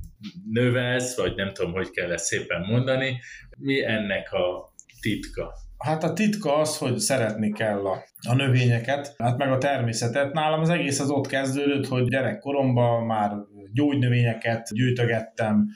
növelsz, 0.51 1.17
vagy 1.17 1.35
nem 1.35 1.53
tudom, 1.53 1.73
hogy 1.73 1.91
kell 1.91 2.13
ezt 2.13 2.25
szépen 2.25 2.61
mondani. 2.61 3.21
Mi 3.59 3.85
ennek 3.85 4.33
a 4.33 4.73
titka? 5.01 5.55
Hát 5.83 6.05
a 6.05 6.13
titka 6.13 6.57
az, 6.57 6.79
hogy 6.79 6.99
szeretni 6.99 7.53
kell 7.53 7.87
a, 7.87 8.05
a 8.29 8.35
növényeket, 8.35 9.15
hát 9.19 9.39
meg 9.39 9.53
a 9.53 9.59
természetet. 9.59 10.33
Nálam 10.33 10.61
az 10.61 10.69
egész 10.69 11.01
az 11.01 11.11
ott 11.11 11.27
kezdődött, 11.27 11.87
hogy 11.87 12.09
gyerekkoromban 12.09 13.07
már 13.07 13.33
gyógynövényeket 13.73 14.69
gyűjtögettem, 14.73 15.67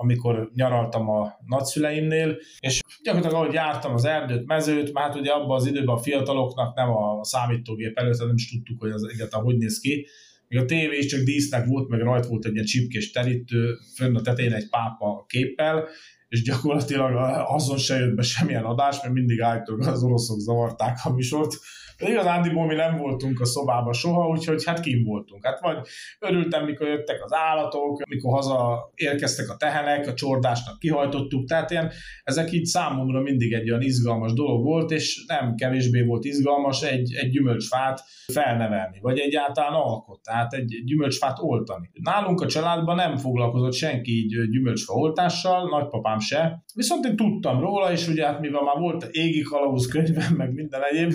amikor 0.00 0.50
nyaraltam 0.54 1.08
a 1.08 1.36
nagyszüleimnél, 1.46 2.36
és 2.60 2.80
gyakorlatilag 3.02 3.42
ahogy 3.42 3.54
jártam 3.54 3.94
az 3.94 4.04
erdőt, 4.04 4.46
mezőt, 4.46 4.92
már 4.92 5.04
hát 5.04 5.16
ugye 5.16 5.30
abban 5.30 5.56
az 5.56 5.66
időben 5.66 5.94
a 5.94 5.98
fiataloknak 5.98 6.76
nem 6.76 6.90
a 6.90 7.24
számítógép 7.24 7.98
előtt, 7.98 8.18
nem 8.18 8.34
is 8.34 8.50
tudtuk, 8.50 8.80
hogy 8.80 8.90
az 8.90 9.08
egyáltalán 9.12 9.44
hogy 9.44 9.56
néz 9.56 9.78
ki, 9.78 10.06
még 10.48 10.60
a 10.60 10.64
tévé 10.64 10.96
is 10.96 11.06
csak 11.06 11.20
dísznek 11.20 11.66
volt, 11.66 11.88
meg 11.88 12.00
rajt 12.00 12.26
volt 12.26 12.44
egy 12.44 12.52
ilyen 12.52 12.64
csipkés 12.64 13.10
terítő, 13.10 13.78
fönn 13.94 14.16
a 14.16 14.20
tetején 14.20 14.52
egy 14.52 14.68
pápa 14.68 15.24
képpel, 15.28 15.88
és 16.28 16.42
gyakorlatilag 16.42 17.14
azon 17.48 17.76
se 17.76 17.98
jött 17.98 18.14
be 18.14 18.22
semmilyen 18.22 18.64
adás, 18.64 19.00
mert 19.02 19.14
mindig 19.14 19.40
állítólag 19.40 19.86
az 19.86 20.02
oroszok 20.02 20.38
zavarták 20.38 20.98
a 21.04 21.12
műsort, 21.12 21.54
de 21.98 22.08
igazándiból 22.08 22.66
mi 22.66 22.74
nem 22.74 22.96
voltunk 22.96 23.40
a 23.40 23.44
szobában 23.44 23.92
soha, 23.92 24.28
úgyhogy 24.28 24.64
hát 24.64 24.80
kim 24.80 25.04
voltunk. 25.04 25.46
Hát 25.46 25.60
vagy 25.60 25.76
örültem, 26.18 26.64
mikor 26.64 26.86
jöttek 26.86 27.24
az 27.24 27.32
állatok, 27.32 28.06
mikor 28.08 28.32
haza 28.32 28.90
érkeztek 28.94 29.48
a 29.50 29.56
tehenek, 29.56 30.06
a 30.06 30.14
csordásnak 30.14 30.78
kihajtottuk, 30.78 31.48
tehát 31.48 31.70
ilyen, 31.70 31.90
ezek 32.22 32.52
így 32.52 32.64
számomra 32.64 33.20
mindig 33.20 33.52
egy 33.52 33.70
olyan 33.70 33.82
izgalmas 33.82 34.32
dolog 34.32 34.64
volt, 34.64 34.90
és 34.90 35.24
nem 35.26 35.54
kevésbé 35.54 36.02
volt 36.02 36.24
izgalmas 36.24 36.82
egy, 36.82 37.14
egy 37.14 37.30
gyümölcsfát 37.30 38.00
felnevelni, 38.32 38.98
vagy 39.00 39.18
egyáltalán 39.18 39.72
alkot, 39.72 40.22
tehát 40.22 40.52
egy 40.52 40.82
gyümölcsfát 40.84 41.38
oltani. 41.40 41.90
Nálunk 41.92 42.40
a 42.40 42.46
családban 42.46 42.96
nem 42.96 43.16
foglalkozott 43.16 43.72
senki 43.72 44.10
így 44.10 44.50
gyümölcsfa 44.50 44.94
oltással, 44.94 45.68
nagypapám 45.68 46.18
se, 46.18 46.64
viszont 46.74 47.04
én 47.04 47.16
tudtam 47.16 47.60
róla, 47.60 47.92
és 47.92 48.08
ugye 48.08 48.26
hát 48.26 48.40
mivel 48.40 48.62
már 48.62 48.78
volt 48.78 49.08
égi 49.10 49.42
kalauz 49.42 49.86
könyvem, 49.86 50.34
meg 50.34 50.52
minden 50.52 50.80
egyéb, 50.90 51.12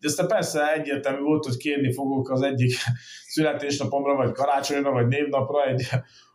de 0.00 0.08
aztán 0.08 0.26
persze 0.26 0.72
egyértelmű 0.72 1.20
volt, 1.20 1.44
hogy 1.44 1.56
kérni 1.56 1.92
fogok 1.92 2.30
az 2.30 2.42
egyik 2.42 2.72
születésnapomra, 3.34 4.14
vagy 4.14 4.32
karácsonyra, 4.32 4.90
vagy 4.90 5.06
névnapra 5.06 5.64
egy 5.66 5.88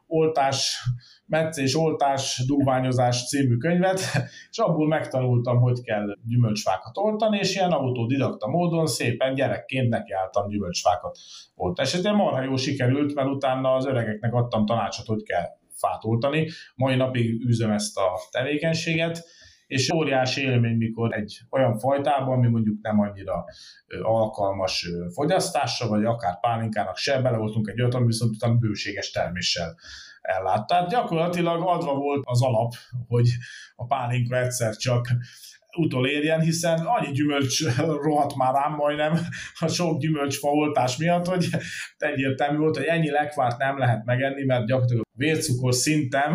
oltás, 0.07 0.83
meccés 1.25 1.75
oltás, 1.75 2.43
dugványozás 2.47 3.27
című 3.27 3.57
könyvet, 3.57 3.99
és 4.51 4.57
abból 4.57 4.87
megtanultam, 4.87 5.59
hogy 5.59 5.81
kell 5.81 6.17
gyümölcsfákat 6.27 6.97
oltani, 6.97 7.37
és 7.37 7.55
ilyen 7.55 7.71
autodidakta 7.71 8.47
módon 8.47 8.87
szépen 8.87 9.33
gyerekként 9.33 9.89
nekiálltam 9.89 10.47
gyümölcsfákat 10.47 11.17
oltani. 11.55 11.87
És 11.87 11.93
ez 11.93 12.03
marha 12.03 12.41
jó 12.41 12.55
sikerült, 12.55 13.13
mert 13.13 13.29
utána 13.29 13.73
az 13.73 13.85
öregeknek 13.85 14.33
adtam 14.33 14.65
tanácsot, 14.65 15.05
hogy 15.05 15.23
kell 15.23 15.45
fát 15.75 16.05
oltani. 16.05 16.49
Mai 16.75 16.95
napig 16.95 17.45
üzem 17.45 17.71
ezt 17.71 17.97
a 17.97 18.19
tevékenységet, 18.31 19.25
és 19.73 19.91
óriási 19.91 20.41
élmény, 20.41 20.77
mikor 20.77 21.13
egy 21.13 21.39
olyan 21.49 21.77
fajtában, 21.79 22.37
ami 22.37 22.47
mondjuk 22.47 22.81
nem 22.81 22.99
annyira 22.99 23.45
alkalmas 24.01 24.87
fogyasztásra, 25.13 25.87
vagy 25.87 26.05
akár 26.05 26.39
pálinkának 26.39 26.97
se, 26.97 27.21
bele 27.21 27.37
voltunk 27.37 27.67
egy 27.67 27.81
olyat, 27.81 27.93
ami 27.93 28.05
viszont 28.05 28.35
utána 28.35 28.53
bőséges 28.53 29.11
terméssel 29.11 29.75
ellát. 30.21 30.67
Tehát 30.67 30.89
gyakorlatilag 30.89 31.61
adva 31.67 31.95
volt 31.95 32.21
az 32.25 32.43
alap, 32.43 32.73
hogy 33.07 33.29
a 33.75 33.85
pálinka 33.85 34.37
egyszer 34.37 34.75
csak 34.75 35.07
utolérjen, 35.77 36.39
hiszen 36.39 36.79
annyi 36.79 37.11
gyümölcs 37.11 37.77
rohadt 37.77 38.35
már 38.35 38.53
rám 38.53 38.75
majdnem 38.75 39.19
a 39.59 39.67
sok 39.67 39.99
gyümölcsfa 39.99 40.47
oltás 40.47 40.97
miatt, 40.97 41.25
hogy 41.25 41.47
egyértelmű 41.97 42.57
volt, 42.57 42.77
hogy 42.77 42.85
ennyi 42.85 43.09
lekvárt 43.09 43.57
nem 43.57 43.77
lehet 43.77 44.05
megenni, 44.05 44.45
mert 44.45 44.65
gyakorlatilag 44.65 45.03
a 45.05 45.17
vércukor 45.17 45.73
szintem 45.73 46.33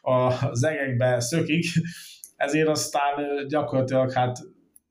a 0.00 0.32
zegekbe 0.52 1.20
szökik, 1.20 1.64
ezért 2.38 2.68
aztán 2.68 3.14
gyakorlatilag 3.48 4.12
hát 4.12 4.38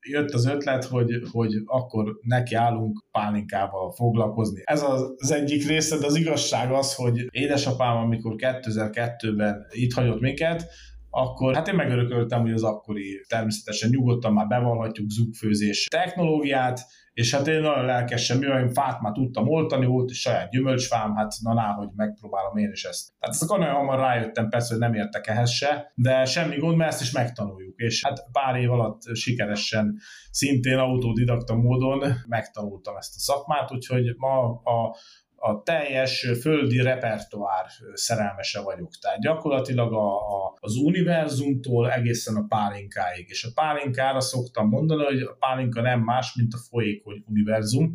jött 0.08 0.30
az 0.30 0.46
ötlet, 0.46 0.84
hogy, 0.84 1.22
hogy 1.30 1.52
akkor 1.64 2.18
nekiállunk 2.20 3.04
pálinkával 3.10 3.92
foglalkozni. 3.92 4.62
Ez 4.64 4.82
az 4.82 5.30
egyik 5.30 5.66
része, 5.66 5.98
de 5.98 6.06
az 6.06 6.16
igazság 6.16 6.72
az, 6.72 6.94
hogy 6.94 7.26
édesapám, 7.30 7.96
amikor 7.96 8.34
2002-ben 8.36 9.66
itt 9.70 9.92
hagyott 9.92 10.20
minket, 10.20 10.66
akkor 11.10 11.54
hát 11.54 11.68
én 11.68 11.74
megörököltem, 11.74 12.40
hogy 12.40 12.52
az 12.52 12.62
akkori 12.62 13.24
természetesen 13.28 13.90
nyugodtan 13.90 14.32
már 14.32 14.46
bevallhatjuk 14.46 15.10
zugfőzés 15.10 15.86
technológiát, 15.86 16.80
és 17.18 17.34
hát 17.34 17.46
én 17.46 17.60
nagyon 17.60 17.84
lelkesen, 17.84 18.38
mivel 18.38 18.60
én 18.60 18.72
fát 18.72 19.00
már 19.00 19.12
tudtam 19.12 19.48
oltani, 19.48 19.86
volt 19.86 20.10
is 20.10 20.20
saját 20.20 20.50
gyümölcsfám, 20.50 21.14
hát 21.14 21.34
na 21.42 21.54
ná, 21.54 21.72
hogy 21.72 21.88
megpróbálom 21.96 22.56
én 22.56 22.70
is 22.70 22.84
ezt. 22.84 23.12
Tehát 23.18 23.34
ezt 23.34 23.50
nagyon 23.50 23.74
hamar 23.74 23.98
rájöttem, 23.98 24.48
persze, 24.48 24.72
hogy 24.72 24.82
nem 24.82 24.94
értek 24.94 25.26
ehhez 25.26 25.50
se, 25.50 25.92
de 25.94 26.24
semmi 26.24 26.56
gond, 26.56 26.76
mert 26.76 26.92
ezt 26.92 27.00
is 27.00 27.12
megtanuljuk. 27.12 27.78
És 27.78 28.04
hát 28.04 28.26
pár 28.32 28.56
év 28.56 28.72
alatt 28.72 29.00
sikeresen, 29.14 29.98
szintén 30.30 30.78
autodidakta 30.78 31.54
módon 31.54 32.14
megtanultam 32.28 32.96
ezt 32.96 33.14
a 33.16 33.18
szakmát, 33.18 33.72
úgyhogy 33.72 34.14
ma 34.16 34.50
a 34.50 34.96
a 35.40 35.62
teljes 35.62 36.26
földi 36.40 36.82
repertoár 36.82 37.66
szerelmese 37.92 38.60
vagyok. 38.60 38.90
Tehát 39.00 39.20
gyakorlatilag 39.20 39.92
a, 39.92 40.16
a, 40.16 40.56
az 40.60 40.76
univerzumtól 40.76 41.90
egészen 41.90 42.36
a 42.36 42.46
pálinkáig. 42.48 43.26
És 43.28 43.44
a 43.44 43.50
pálinkára 43.54 44.20
szoktam 44.20 44.68
mondani, 44.68 45.04
hogy 45.04 45.20
a 45.20 45.36
pálinka 45.38 45.80
nem 45.80 46.00
más, 46.00 46.34
mint 46.34 46.54
a 46.54 46.58
folyékony 46.70 47.24
univerzum, 47.26 47.94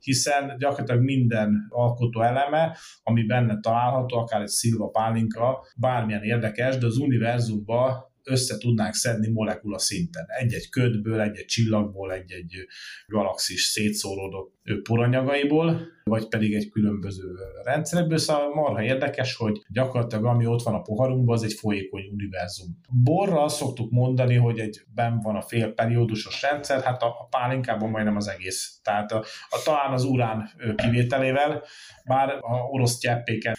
hiszen 0.00 0.56
gyakorlatilag 0.58 1.02
minden 1.02 1.66
alkotó 1.68 2.22
eleme, 2.22 2.76
ami 3.02 3.26
benne 3.26 3.60
található, 3.60 4.18
akár 4.18 4.40
egy 4.40 4.48
szilva 4.48 4.88
pálinka, 4.88 5.66
bármilyen 5.76 6.22
érdekes, 6.22 6.78
de 6.78 6.86
az 6.86 6.96
univerzumban 6.96 8.09
össze 8.24 8.58
tudnánk 8.58 8.94
szedni 8.94 9.28
molekula 9.28 9.78
szinten. 9.78 10.24
Egy-egy 10.26 10.68
ködből, 10.68 11.20
egy-egy 11.20 11.44
csillagból, 11.44 12.12
egy-egy 12.12 12.66
galaxis 13.06 13.62
szétszóródott 13.62 14.58
poranyagaiból, 14.82 15.80
vagy 16.04 16.28
pedig 16.28 16.54
egy 16.54 16.68
különböző 16.70 17.34
rendszerekből. 17.64 18.18
Szóval 18.18 18.54
marha 18.54 18.82
érdekes, 18.82 19.36
hogy 19.36 19.62
gyakorlatilag 19.68 20.24
ami 20.24 20.46
ott 20.46 20.62
van 20.62 20.74
a 20.74 20.80
poharunkban, 20.80 21.36
az 21.36 21.42
egy 21.42 21.52
folyékony 21.52 22.08
univerzum. 22.12 22.80
Borra 23.04 23.42
azt 23.42 23.56
szoktuk 23.56 23.90
mondani, 23.90 24.34
hogy 24.34 24.58
egy 24.58 24.80
ben 24.94 25.18
van 25.18 25.36
a 25.36 25.42
félperiódusos 25.42 26.42
rendszer, 26.42 26.82
hát 26.82 27.02
a, 27.02 27.06
a 27.06 27.26
pálinkában 27.30 27.90
majdnem 27.90 28.16
az 28.16 28.28
egész. 28.28 28.80
Tehát 28.82 29.12
a, 29.12 29.24
a, 29.48 29.62
talán 29.64 29.92
az 29.92 30.04
urán 30.04 30.50
kivételével, 30.76 31.62
bár 32.04 32.28
a 32.40 32.68
orosz 32.70 32.98
cseppéken 32.98 33.56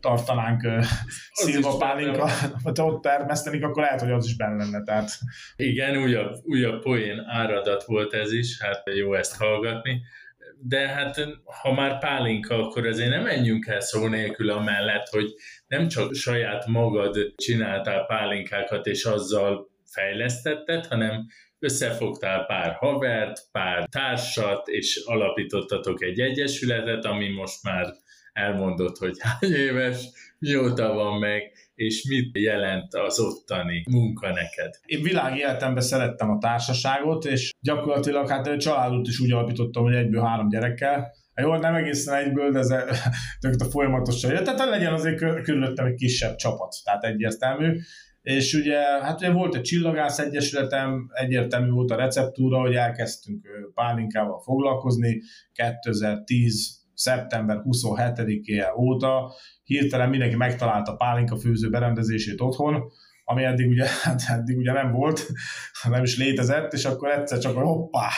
tartanánk 0.00 0.62
uh, 0.62 0.84
szilva 1.32 1.76
pálinka, 1.76 2.28
ha 2.64 2.84
ott 2.84 3.02
termesztenik, 3.02 3.64
akkor 3.64 3.82
lehet, 3.82 4.00
hogy 4.00 4.10
az 4.10 4.26
is 4.26 4.36
benne 4.36 4.64
lenne. 4.64 4.82
Tehát. 4.82 5.10
Igen, 5.56 5.96
újabb, 5.96 6.34
újabb 6.42 6.82
poén 6.82 7.24
áradat 7.26 7.84
volt 7.84 8.12
ez 8.12 8.32
is, 8.32 8.62
hát 8.62 8.82
jó 8.94 9.14
ezt 9.14 9.36
hallgatni 9.36 10.00
de 10.60 10.88
hát 10.88 11.16
ha 11.44 11.72
már 11.72 11.98
pálinka, 11.98 12.66
akkor 12.66 12.86
azért 12.86 13.10
nem 13.10 13.22
menjünk 13.22 13.66
el 13.66 13.80
szó 13.80 14.06
nélkül 14.06 14.50
amellett, 14.50 15.08
hogy 15.08 15.34
nem 15.66 15.88
csak 15.88 16.14
saját 16.14 16.66
magad 16.66 17.32
csináltál 17.36 18.06
pálinkákat, 18.06 18.86
és 18.86 19.04
azzal 19.04 19.70
fejlesztetted, 19.84 20.86
hanem 20.86 21.26
összefogtál 21.58 22.46
pár 22.46 22.72
havert, 22.72 23.40
pár 23.52 23.86
társat, 23.88 24.68
és 24.68 25.02
alapítottatok 25.04 26.02
egy 26.02 26.20
egyesületet, 26.20 27.04
ami 27.04 27.28
most 27.28 27.62
már 27.62 27.86
elmondott, 28.38 28.96
hogy 28.96 29.16
hány 29.18 29.52
éves, 29.52 30.08
mióta 30.38 30.92
van 30.92 31.18
meg, 31.18 31.42
és 31.74 32.04
mit 32.08 32.38
jelent 32.38 32.94
az 32.94 33.20
ottani 33.20 33.84
munka 33.90 34.28
neked? 34.28 34.74
Én 34.84 35.02
világi 35.02 35.38
életemben 35.38 35.82
szerettem 35.82 36.30
a 36.30 36.38
társaságot, 36.38 37.24
és 37.24 37.52
gyakorlatilag 37.60 38.28
hát 38.28 38.46
egy 38.46 38.56
családot 38.56 39.06
is 39.06 39.20
úgy 39.20 39.32
alapítottam, 39.32 39.82
hogy 39.82 39.94
egyből 39.94 40.22
három 40.22 40.48
gyerekkel, 40.48 41.12
jó, 41.40 41.56
nem 41.56 41.74
egészen 41.74 42.14
egyből, 42.14 42.50
de 42.50 42.58
ez 42.58 42.70
a 43.58 43.70
folyamatosan 43.70 44.32
jött. 44.32 44.44
Tehát 44.44 44.68
legyen 44.68 44.92
azért 44.92 45.18
körülöttem 45.18 45.86
egy 45.86 45.94
kisebb 45.94 46.36
csapat, 46.36 46.74
tehát 46.84 47.04
egyértelmű. 47.04 47.78
És 48.22 48.54
ugye, 48.54 48.78
hát 48.78 49.20
ugye 49.20 49.30
volt 49.30 49.54
egy 49.54 49.62
csillagász 49.62 50.18
egyesületem, 50.18 51.10
egyértelmű 51.12 51.70
volt 51.70 51.90
a 51.90 51.96
receptúra, 51.96 52.60
hogy 52.60 52.74
elkezdtünk 52.74 53.46
pálinkával 53.74 54.40
foglalkozni. 54.40 55.22
2010 55.52 56.77
szeptember 56.98 57.62
27-e 57.64 58.74
óta 58.76 59.34
hirtelen 59.64 60.08
mindenki 60.08 60.36
megtalálta 60.36 60.96
pálinka 60.96 61.36
főző 61.36 61.70
berendezését 61.70 62.40
otthon, 62.40 62.82
ami 63.24 63.44
eddig 63.44 63.68
ugye, 63.68 63.86
hát 64.02 64.22
eddig 64.28 64.56
ugye 64.56 64.72
nem 64.72 64.92
volt, 64.92 65.26
nem 65.88 66.02
is 66.02 66.18
létezett, 66.18 66.72
és 66.72 66.84
akkor 66.84 67.10
egyszer 67.10 67.38
csak, 67.38 67.56
hoppá, 67.56 68.08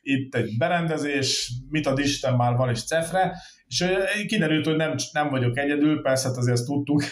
itt 0.00 0.34
egy 0.34 0.56
berendezés, 0.58 1.52
mit 1.68 1.86
ad 1.86 1.98
Isten, 1.98 2.34
már 2.34 2.56
van 2.56 2.70
is 2.70 2.84
cefre, 2.84 3.36
és 3.66 3.84
kiderült, 4.26 4.66
hogy 4.66 4.76
nem, 4.76 4.94
nem 5.12 5.28
vagyok 5.30 5.58
egyedül, 5.58 6.02
persze 6.02 6.28
hát 6.28 6.36
azért 6.36 6.56
ezt 6.56 6.66
tudtuk, 6.66 7.02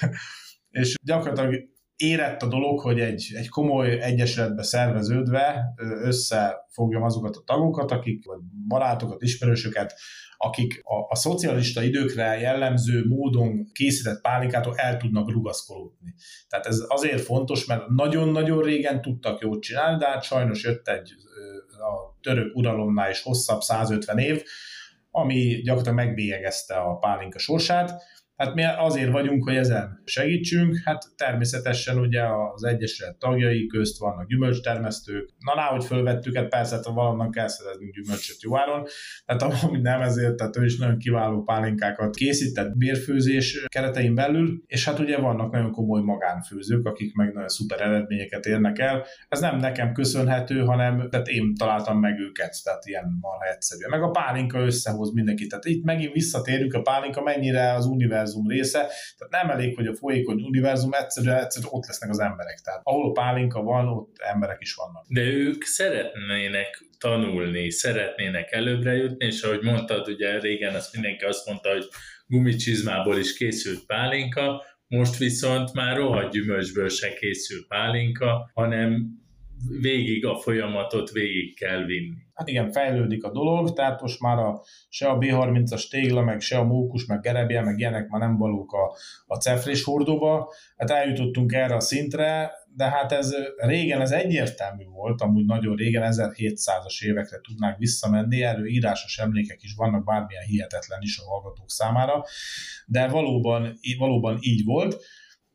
és 0.70 0.94
gyakorlatilag 1.02 1.68
érett 1.98 2.42
a 2.42 2.46
dolog, 2.46 2.80
hogy 2.80 3.00
egy, 3.00 3.32
egy 3.34 3.48
komoly 3.48 4.00
egyesületbe 4.00 4.62
szerveződve 4.62 5.74
összefogjam 6.02 7.02
azokat 7.02 7.36
a 7.36 7.42
tagokat, 7.46 7.90
akik, 7.90 8.24
vagy 8.24 8.38
barátokat, 8.68 9.22
ismerősöket, 9.22 9.94
akik 10.36 10.80
a, 10.84 11.06
a 11.08 11.14
szocialista 11.14 11.82
időkre 11.82 12.38
jellemző 12.38 13.04
módon 13.08 13.70
készített 13.72 14.20
pálinkától 14.20 14.76
el 14.76 14.96
tudnak 14.96 15.30
rugaszkodni. 15.30 16.14
Tehát 16.48 16.66
ez 16.66 16.84
azért 16.88 17.22
fontos, 17.22 17.66
mert 17.66 17.88
nagyon-nagyon 17.88 18.62
régen 18.62 19.02
tudtak 19.02 19.40
jót 19.40 19.62
csinálni, 19.62 19.98
de 19.98 20.06
hát 20.06 20.22
sajnos 20.22 20.62
jött 20.62 20.88
egy 20.88 21.12
a 21.78 22.18
török 22.20 22.56
uralomnál 22.56 23.10
is 23.10 23.22
hosszabb 23.22 23.60
150 23.60 24.18
év, 24.18 24.42
ami 25.10 25.60
gyakorlatilag 25.62 26.06
megbélyegezte 26.06 26.74
a 26.74 26.96
pálinka 26.96 27.38
sorsát, 27.38 28.02
Hát 28.38 28.54
mi 28.54 28.64
azért 28.64 29.10
vagyunk, 29.10 29.44
hogy 29.44 29.56
ezen 29.56 30.02
segítsünk, 30.04 30.80
hát 30.84 31.04
természetesen 31.16 31.98
ugye 31.98 32.22
az 32.54 32.64
Egyesület 32.64 33.16
tagjai 33.16 33.66
közt 33.66 33.98
vannak 33.98 34.26
gyümölcstermesztők, 34.26 35.28
na 35.38 35.62
hogy 35.62 35.84
fölvettük, 35.84 36.36
hát 36.36 36.48
persze, 36.48 36.74
hát 36.74 36.84
valamnak 36.84 37.30
kell 37.30 37.48
szereznünk 37.48 37.94
gyümölcsöt 37.94 38.42
jó 38.42 38.58
áron, 38.58 38.84
tehát 39.24 39.42
amúgy 39.42 39.80
nem 39.80 40.00
ezért, 40.00 40.36
tehát 40.36 40.56
ő 40.56 40.64
is 40.64 40.78
nagyon 40.78 40.98
kiváló 40.98 41.42
pálinkákat 41.42 42.14
készített 42.14 42.76
bérfőzés 42.76 43.64
keretein 43.66 44.14
belül, 44.14 44.62
és 44.66 44.84
hát 44.84 44.98
ugye 44.98 45.18
vannak 45.20 45.52
nagyon 45.52 45.70
komoly 45.70 46.02
magánfőzők, 46.02 46.86
akik 46.86 47.14
meg 47.14 47.32
nagyon 47.32 47.48
szuper 47.48 47.80
eredményeket 47.80 48.46
érnek 48.46 48.78
el. 48.78 49.04
Ez 49.28 49.40
nem 49.40 49.56
nekem 49.56 49.92
köszönhető, 49.92 50.64
hanem 50.64 51.08
tehát 51.10 51.28
én 51.28 51.54
találtam 51.54 52.00
meg 52.00 52.18
őket, 52.18 52.56
tehát 52.64 52.86
ilyen 52.86 53.18
marha 53.20 53.44
egyszerű. 53.54 53.86
Meg 53.88 54.02
a 54.02 54.10
pálinka 54.10 54.58
összehoz 54.58 55.12
mindenkit. 55.12 55.48
Tehát 55.48 55.64
itt 55.64 55.84
megint 55.84 56.12
visszatérünk 56.12 56.74
a 56.74 56.82
pálinka 56.82 57.22
mennyire 57.22 57.72
az 57.72 57.86
univerzum 57.86 58.26
univerzum 58.34 58.48
része, 58.48 58.78
tehát 59.18 59.46
nem 59.46 59.56
elég, 59.56 59.76
hogy 59.76 59.86
a 59.86 59.94
folyékony 59.94 60.42
univerzum 60.42 60.92
egyszerűen, 60.92 61.36
egyszerűen 61.36 61.72
ott 61.72 61.86
lesznek 61.86 62.10
az 62.10 62.18
emberek. 62.18 62.60
Tehát 62.64 62.80
ahol 62.84 63.08
a 63.08 63.12
pálinka 63.12 63.62
van, 63.62 63.88
ott 63.88 64.16
emberek 64.18 64.60
is 64.60 64.74
vannak. 64.74 65.04
De 65.08 65.22
ők 65.22 65.62
szeretnének 65.62 66.84
tanulni, 66.98 67.70
szeretnének 67.70 68.52
előbbre 68.52 68.92
jutni, 68.92 69.26
és 69.26 69.42
ahogy 69.42 69.62
mondtad, 69.62 70.08
ugye 70.08 70.40
régen 70.40 70.74
azt 70.74 70.92
mindenki 70.92 71.24
azt 71.24 71.46
mondta, 71.46 71.68
hogy 71.68 71.84
gumicsizmából 72.26 73.18
is 73.18 73.36
készült 73.36 73.86
pálinka, 73.86 74.62
most 74.86 75.16
viszont 75.16 75.72
már 75.72 75.96
rohadt 75.96 76.32
gyümölcsből 76.32 76.88
se 76.88 77.14
készül 77.14 77.66
pálinka, 77.68 78.50
hanem 78.54 79.06
végig 79.80 80.26
a 80.26 80.38
folyamatot 80.38 81.10
végig 81.10 81.56
kell 81.56 81.84
vinni 81.84 82.26
hát 82.38 82.48
igen, 82.48 82.72
fejlődik 82.72 83.24
a 83.24 83.30
dolog, 83.30 83.72
tehát 83.72 84.00
most 84.00 84.20
már 84.20 84.38
a, 84.38 84.62
se 84.88 85.08
a 85.08 85.18
B30-as 85.18 85.88
tégla, 85.88 86.22
meg 86.22 86.40
se 86.40 86.58
a 86.58 86.64
mókus, 86.64 87.06
meg 87.06 87.20
gerebje, 87.20 87.62
meg 87.62 87.78
ilyenek 87.78 88.08
már 88.08 88.20
nem 88.20 88.36
valók 88.36 88.72
a, 88.72 88.96
a 89.26 89.36
cefrés 89.36 89.84
hordóba. 89.84 90.52
Hát 90.76 90.90
eljutottunk 90.90 91.52
erre 91.52 91.74
a 91.74 91.80
szintre, 91.80 92.50
de 92.74 92.84
hát 92.84 93.12
ez 93.12 93.34
régen 93.56 94.00
ez 94.00 94.10
egyértelmű 94.10 94.84
volt, 94.84 95.20
amúgy 95.20 95.44
nagyon 95.44 95.76
régen, 95.76 96.12
1700-as 96.12 97.04
évekre 97.04 97.40
tudnánk 97.40 97.78
visszamenni, 97.78 98.42
erről 98.42 98.66
írásos 98.66 99.18
emlékek 99.18 99.62
is 99.62 99.74
vannak, 99.74 100.04
bármilyen 100.04 100.44
hihetetlen 100.44 101.02
is 101.02 101.18
a 101.18 101.30
hallgatók 101.30 101.70
számára, 101.70 102.24
de 102.86 103.08
valóban, 103.08 103.78
valóban 103.98 104.38
így 104.40 104.64
volt 104.64 105.04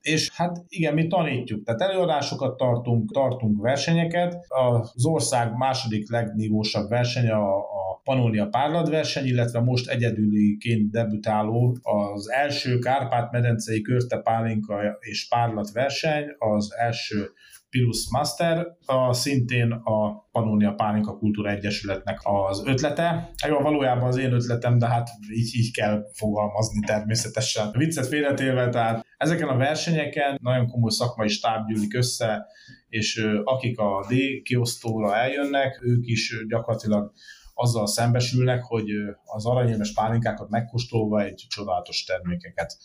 és 0.04 0.32
hát 0.36 0.58
igen, 0.68 0.94
mi 0.94 1.08
tanítjuk, 1.08 1.64
tehát 1.64 1.82
előadásokat 1.82 2.58
tartunk, 2.58 3.12
tartunk 3.12 3.62
versenyeket. 3.62 4.46
Az 4.48 5.06
ország 5.06 5.58
második 5.58 6.12
legnívósabb 6.12 6.90
versenye 6.90 7.34
a, 7.34 7.58
a 7.58 8.02
Pannonia 8.04 8.48
párlatverseny, 8.48 9.26
illetve 9.26 9.60
most 9.60 9.90
egyedüliként 9.90 10.92
debütáló 10.92 11.78
az 11.82 12.30
első 12.30 12.80
Kárpát-medencei 12.80 13.82
körte 13.82 14.18
pálinka 14.18 14.98
és 15.00 15.28
párlatverseny, 15.28 16.26
az 16.38 16.74
első 16.78 17.32
Pirus 17.74 18.08
Master, 18.12 18.68
a, 18.86 19.14
szintén 19.14 19.72
a 19.72 20.28
Pannonia 20.32 20.74
Pálinka 20.74 21.18
Kultúra 21.18 21.50
Egyesületnek 21.50 22.20
az 22.24 22.64
ötlete. 22.66 23.30
Jó, 23.48 23.60
valójában 23.60 24.08
az 24.08 24.18
én 24.18 24.34
ötletem, 24.34 24.78
de 24.78 24.88
hát 24.88 25.10
így, 25.34 25.56
így 25.56 25.74
kell 25.74 26.04
fogalmazni 26.14 26.80
természetesen. 26.86 27.72
Viccet 27.78 28.08
félretélve, 28.08 28.70
tehát 28.70 29.06
ezeken 29.24 29.48
a 29.48 29.58
versenyeken 29.58 30.40
nagyon 30.42 30.68
komoly 30.68 30.90
szakmai 30.90 31.28
stáb 31.28 31.68
gyűlik 31.68 31.94
össze, 31.94 32.46
és 32.90 33.26
akik 33.44 33.80
a 33.80 34.06
D 34.10 34.42
kiosztóra 34.44 35.16
eljönnek, 35.16 35.80
ők 35.82 36.06
is 36.06 36.36
gyakorlatilag 36.48 37.12
azzal 37.54 37.88
szembesülnek, 37.88 38.64
hogy 38.64 38.90
az 39.24 39.46
aranyémes 39.46 39.94
pálinkákat 39.94 40.50
megkóstolva 40.50 41.22
egy 41.22 41.46
csodálatos 41.50 42.04
termékeket 42.04 42.78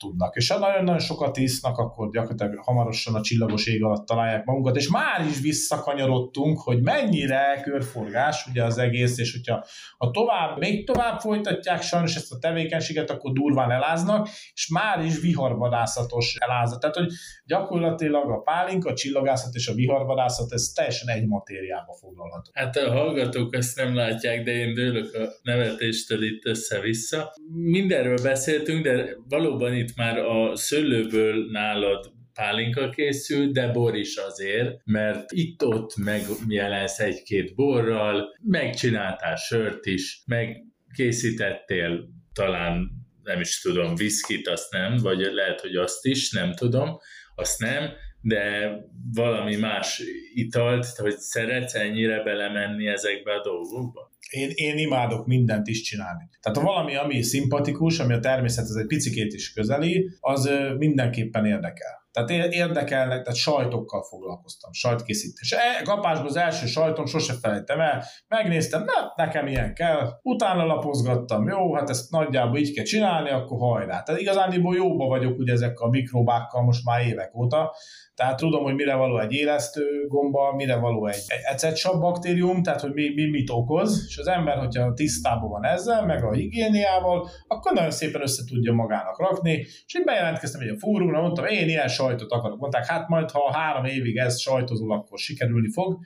tudnak. 0.00 0.36
És 0.36 0.50
ha 0.50 0.58
nagyon-nagyon 0.58 1.00
sokat 1.00 1.36
isznak, 1.36 1.78
akkor 1.78 2.10
gyakorlatilag 2.10 2.64
hamarosan 2.64 3.14
a 3.14 3.20
csillagos 3.20 3.66
ég 3.66 3.84
alatt 3.84 4.06
találják 4.06 4.44
magunkat, 4.44 4.76
és 4.76 4.88
már 4.88 5.26
is 5.26 5.40
visszakanyarodtunk, 5.40 6.60
hogy 6.60 6.82
mennyire 6.82 7.60
körforgás 7.62 8.46
ugye 8.46 8.64
az 8.64 8.78
egész, 8.78 9.18
és 9.18 9.32
hogyha 9.32 9.64
ha 9.98 10.10
tovább, 10.10 10.58
még 10.58 10.86
tovább 10.86 11.20
folytatják 11.20 11.82
sajnos 11.82 12.16
ezt 12.16 12.32
a 12.32 12.38
tevékenységet, 12.38 13.10
akkor 13.10 13.32
durván 13.32 13.70
eláznak, 13.70 14.28
és 14.54 14.68
már 14.68 15.04
is 15.04 15.20
viharvadászatos 15.20 16.36
elázat. 16.38 16.80
Tehát, 16.80 16.96
hogy 16.96 17.12
gyakorlatilag 17.44 18.30
a 18.30 18.40
pálinka, 18.40 18.90
a 18.90 18.94
csillagászat 18.94 19.54
és 19.54 19.68
a 19.68 19.74
viharvadászat, 19.74 20.52
ez 20.52 20.72
teljesen 20.74 21.08
egy 21.08 21.26
matériába 21.26 21.92
foglalható. 22.00 22.50
Hát 22.52 22.76
a 22.76 22.90
hallgatók 22.90 23.56
ezt 23.56 23.76
nem 23.76 23.94
látják, 23.94 24.42
de 24.42 24.50
én 24.50 24.74
dőlök 24.74 25.14
a 25.14 25.28
nevetéstől 25.42 26.22
itt 26.22 26.46
össze-vissza. 26.46 27.32
Mindenről 27.52 28.18
beszéltünk, 28.22 28.84
de 28.84 29.16
valóban 29.28 29.74
itt 29.74 29.89
már 29.96 30.18
a 30.18 30.56
szőlőből 30.56 31.50
nálad 31.50 32.12
pálinka 32.34 32.90
készül, 32.90 33.52
de 33.52 33.70
bor 33.70 33.96
is 33.96 34.16
azért, 34.16 34.80
mert 34.84 35.32
itt-ott 35.32 35.96
megjelensz 35.96 36.98
egy-két 36.98 37.54
borral, 37.54 38.36
megcsináltál 38.42 39.36
sört 39.36 39.86
is, 39.86 40.22
meg 40.26 40.56
készítettél 40.94 42.08
talán 42.32 42.90
nem 43.22 43.40
is 43.40 43.60
tudom, 43.60 43.94
viszkit, 43.94 44.48
azt 44.48 44.72
nem, 44.72 44.96
vagy 44.96 45.18
lehet, 45.32 45.60
hogy 45.60 45.76
azt 45.76 46.06
is, 46.06 46.30
nem 46.32 46.54
tudom, 46.54 46.98
azt 47.34 47.60
nem, 47.60 47.90
de 48.22 48.74
valami 49.14 49.56
más 49.56 50.02
italt, 50.34 50.86
hogy 50.86 51.16
szeretsz 51.16 51.74
ennyire 51.74 52.22
belemenni 52.22 52.86
ezekbe 52.86 53.32
a 53.32 53.42
dolgokba? 53.42 54.09
Én, 54.30 54.50
én 54.54 54.78
imádok 54.78 55.26
mindent 55.26 55.68
is 55.68 55.80
csinálni. 55.80 56.28
Tehát 56.40 56.58
ha 56.58 56.64
valami, 56.64 56.96
ami 56.96 57.22
szimpatikus, 57.22 57.98
ami 57.98 58.12
a 58.12 58.20
természethez 58.20 58.76
egy 58.76 58.86
picikét 58.86 59.32
is 59.32 59.52
közeli, 59.52 60.10
az 60.20 60.50
mindenképpen 60.78 61.46
érdekel. 61.46 61.99
Tehát 62.12 62.30
érdekelnek, 62.30 63.22
tehát 63.22 63.34
sajtokkal 63.34 64.02
foglalkoztam, 64.02 64.72
sajtkészítés. 64.72 65.52
E, 65.52 65.82
kapásban 65.82 66.26
az 66.26 66.36
első 66.36 66.66
sajtom 66.66 67.06
sose 67.06 67.34
felejtem 67.40 67.80
el, 67.80 68.04
megnéztem, 68.28 68.84
na, 68.84 69.12
nekem 69.16 69.46
ilyen 69.46 69.74
kell, 69.74 70.08
utána 70.22 70.64
lapozgattam, 70.64 71.48
jó, 71.48 71.74
hát 71.74 71.90
ezt 71.90 72.10
nagyjából 72.10 72.58
így 72.58 72.74
kell 72.74 72.84
csinálni, 72.84 73.30
akkor 73.30 73.58
hajrá. 73.58 74.02
Tehát 74.02 74.20
igazándiból 74.20 74.76
jóba 74.76 75.06
vagyok 75.06 75.38
ugye 75.38 75.52
ezekkel 75.52 75.86
a 75.86 75.90
mikrobákkal 75.90 76.62
most 76.62 76.84
már 76.84 77.06
évek 77.06 77.34
óta, 77.36 77.72
tehát 78.20 78.36
tudom, 78.36 78.62
hogy 78.62 78.74
mire 78.74 78.94
való 78.94 79.18
egy 79.18 79.32
élesztő 79.32 80.06
gomba, 80.08 80.54
mire 80.54 80.76
való 80.76 81.06
egy, 81.06 81.22
egy 81.26 81.40
ecetsabb 81.42 82.00
baktérium, 82.00 82.62
tehát 82.62 82.80
hogy 82.80 82.92
mi, 82.92 83.08
mi 83.14 83.30
mit 83.30 83.50
okoz, 83.50 84.04
és 84.08 84.18
az 84.18 84.26
ember, 84.26 84.58
hogyha 84.58 84.92
tisztában 84.92 85.50
van 85.50 85.64
ezzel, 85.64 86.06
meg 86.06 86.24
a 86.24 86.32
higiéniával, 86.32 87.28
akkor 87.46 87.72
nagyon 87.72 87.90
szépen 87.90 88.22
össze 88.22 88.42
tudja 88.44 88.72
magának 88.72 89.18
rakni, 89.18 89.52
és 89.86 89.94
én 89.94 90.04
bejelentkeztem 90.04 90.60
egy 90.60 90.68
a 90.68 90.78
fórumra, 90.78 91.20
mondtam, 91.20 91.44
én 91.44 91.68
ilyen 91.68 91.88
sajtot 92.00 92.32
akarok. 92.32 92.58
Mondták, 92.58 92.86
hát 92.86 93.08
majd, 93.08 93.30
ha 93.30 93.52
három 93.52 93.84
évig 93.84 94.16
ez 94.16 94.40
sajtozol, 94.40 94.92
akkor 94.92 95.18
sikerülni 95.18 95.70
fog. 95.70 95.98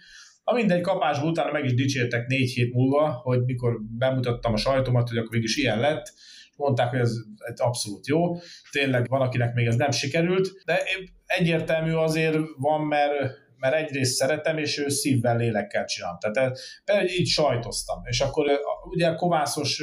Na 0.45 0.53
mindegy, 0.53 0.81
kapásból 0.81 1.31
utána 1.31 1.53
meg 1.53 1.65
is 1.65 1.75
dicsértek 1.75 2.27
négy 2.27 2.51
hét 2.51 2.73
múlva, 2.73 3.11
hogy 3.11 3.45
mikor 3.45 3.81
bemutattam 3.99 4.53
a 4.53 4.57
sajtomat, 4.57 5.09
hogy 5.09 5.19
akkor 5.19 5.31
mégis 5.31 5.57
ilyen 5.57 5.81
lett, 5.81 6.13
mondták, 6.57 6.91
hogy 6.91 6.99
ez, 6.99 7.13
ez 7.39 7.61
abszolút 7.61 8.07
jó. 8.07 8.37
Tényleg 8.71 9.09
van, 9.09 9.21
akinek 9.21 9.55
még 9.55 9.67
ez 9.67 9.77
nem 9.77 9.91
sikerült, 9.91 10.51
de 10.65 10.83
egyértelmű 11.27 11.93
azért 11.93 12.39
van, 12.57 12.81
mert 12.81 13.43
mert 13.65 13.77
egyrészt 13.77 14.15
szeretem, 14.15 14.59
és 14.59 14.79
ő 14.79 14.89
szívvel, 14.89 15.37
lélekkel 15.37 15.85
csinálom. 15.85 16.19
Tehát 16.19 16.59
például 16.85 17.09
így 17.09 17.27
sajtoztam, 17.27 18.01
és 18.05 18.21
akkor 18.21 18.47
ugye 18.85 19.15
kovászos 19.15 19.83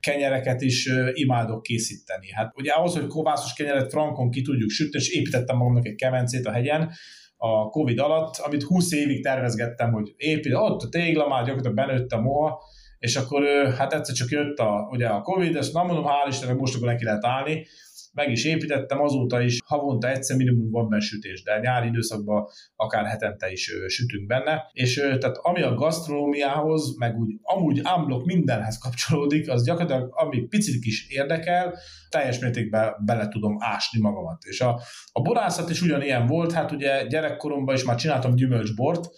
kenyereket 0.00 0.60
is 0.60 0.90
imádok 1.12 1.62
készíteni. 1.62 2.32
Hát 2.32 2.52
ugye 2.56 2.72
ahhoz, 2.72 2.94
hogy 2.94 3.06
kovászos 3.06 3.52
kenyeret 3.52 3.90
frankon 3.90 4.30
ki 4.30 4.42
tudjuk 4.42 4.70
sütni, 4.70 4.98
és 4.98 5.08
építettem 5.08 5.56
magamnak 5.56 5.86
egy 5.86 5.94
kemencét 5.94 6.46
a 6.46 6.52
hegyen, 6.52 6.90
a 7.36 7.68
Covid 7.68 7.98
alatt, 7.98 8.36
amit 8.36 8.62
20 8.62 8.92
évig 8.92 9.22
tervezgettem, 9.22 9.92
hogy 9.92 10.14
épít, 10.16 10.54
ott 10.54 10.82
a 10.82 10.88
tégla 10.88 11.28
már 11.28 11.44
gyakorlatilag 11.44 11.76
benőtt 11.76 12.12
a 12.12 12.20
moha, 12.20 12.62
és 12.98 13.16
akkor 13.16 13.72
hát 13.78 13.92
egyszer 13.92 14.14
csak 14.14 14.30
jött 14.30 14.58
a, 14.58 14.88
ugye 14.90 15.06
a 15.06 15.20
Covid, 15.20 15.54
és 15.54 15.70
nem 15.70 15.86
mondom, 15.86 16.04
hál' 16.04 16.28
Istennek 16.28 16.56
most 16.56 16.74
akkor 16.74 16.88
neki 16.88 17.04
lehet 17.04 17.24
állni, 17.24 17.66
meg 18.16 18.30
is 18.30 18.44
építettem, 18.44 19.00
azóta 19.00 19.40
is 19.40 19.58
havonta 19.64 20.10
egyszer 20.10 20.36
minimum 20.36 20.70
van 20.70 20.88
benne 20.88 21.02
sütés, 21.02 21.42
de 21.42 21.58
nyári 21.58 21.86
időszakban 21.86 22.46
akár 22.76 23.04
hetente 23.04 23.50
is 23.50 23.72
sütünk 23.86 24.26
benne. 24.26 24.62
És 24.72 24.94
tehát 24.94 25.36
ami 25.36 25.62
a 25.62 25.74
gasztronómiához, 25.74 26.96
meg 26.98 27.16
úgy 27.16 27.38
amúgy 27.42 27.80
ámblok 27.82 28.24
mindenhez 28.24 28.78
kapcsolódik, 28.78 29.50
az 29.50 29.64
gyakorlatilag 29.64 30.10
ami 30.12 30.46
picit 30.46 30.84
is 30.84 31.08
érdekel, 31.08 31.78
teljes 32.08 32.38
mértékben 32.38 32.94
bele 33.04 33.28
tudom 33.28 33.56
ásni 33.58 34.00
magamat. 34.00 34.42
És 34.44 34.60
a, 34.60 34.80
a 35.12 35.22
borászat 35.22 35.70
is 35.70 35.82
ugyanilyen 35.82 36.26
volt, 36.26 36.52
hát 36.52 36.72
ugye 36.72 37.06
gyerekkoromban 37.06 37.74
is 37.74 37.84
már 37.84 37.96
csináltam 37.96 38.34
gyümölcsbort, 38.34 39.08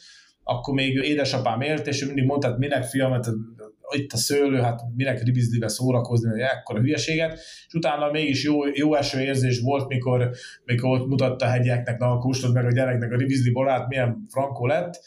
akkor 0.42 0.74
még 0.74 0.94
édesapám 0.94 1.60
élt, 1.60 1.86
és 1.86 2.02
ő 2.02 2.06
mindig 2.06 2.24
mondta, 2.24 2.48
hogy 2.48 2.58
minek 2.58 2.84
fiam, 2.84 3.12
hát 3.12 3.26
itt 3.90 4.12
a 4.12 4.16
szőlő, 4.16 4.60
hát 4.60 4.80
minek 4.96 5.22
ribizlibe 5.22 5.68
szórakozni, 5.68 6.30
hogy 6.30 6.40
ekkora 6.40 6.80
hülyeséget, 6.80 7.38
és 7.66 7.74
utána 7.74 8.10
mégis 8.10 8.44
jó, 8.44 8.66
jó 8.74 8.94
eső 8.94 9.20
érzés 9.20 9.60
volt, 9.60 9.88
mikor, 9.88 10.30
mikor 10.64 11.00
ott 11.00 11.06
mutatta 11.06 11.44
a 11.44 11.48
hegyeknek, 11.48 11.98
na, 11.98 12.18
kóstod 12.18 12.52
meg 12.52 12.64
a 12.64 12.72
gyereknek 12.72 13.12
a 13.12 13.16
ribizli 13.16 13.50
borát, 13.50 13.88
milyen 13.88 14.26
frankó 14.30 14.66
lett. 14.66 15.00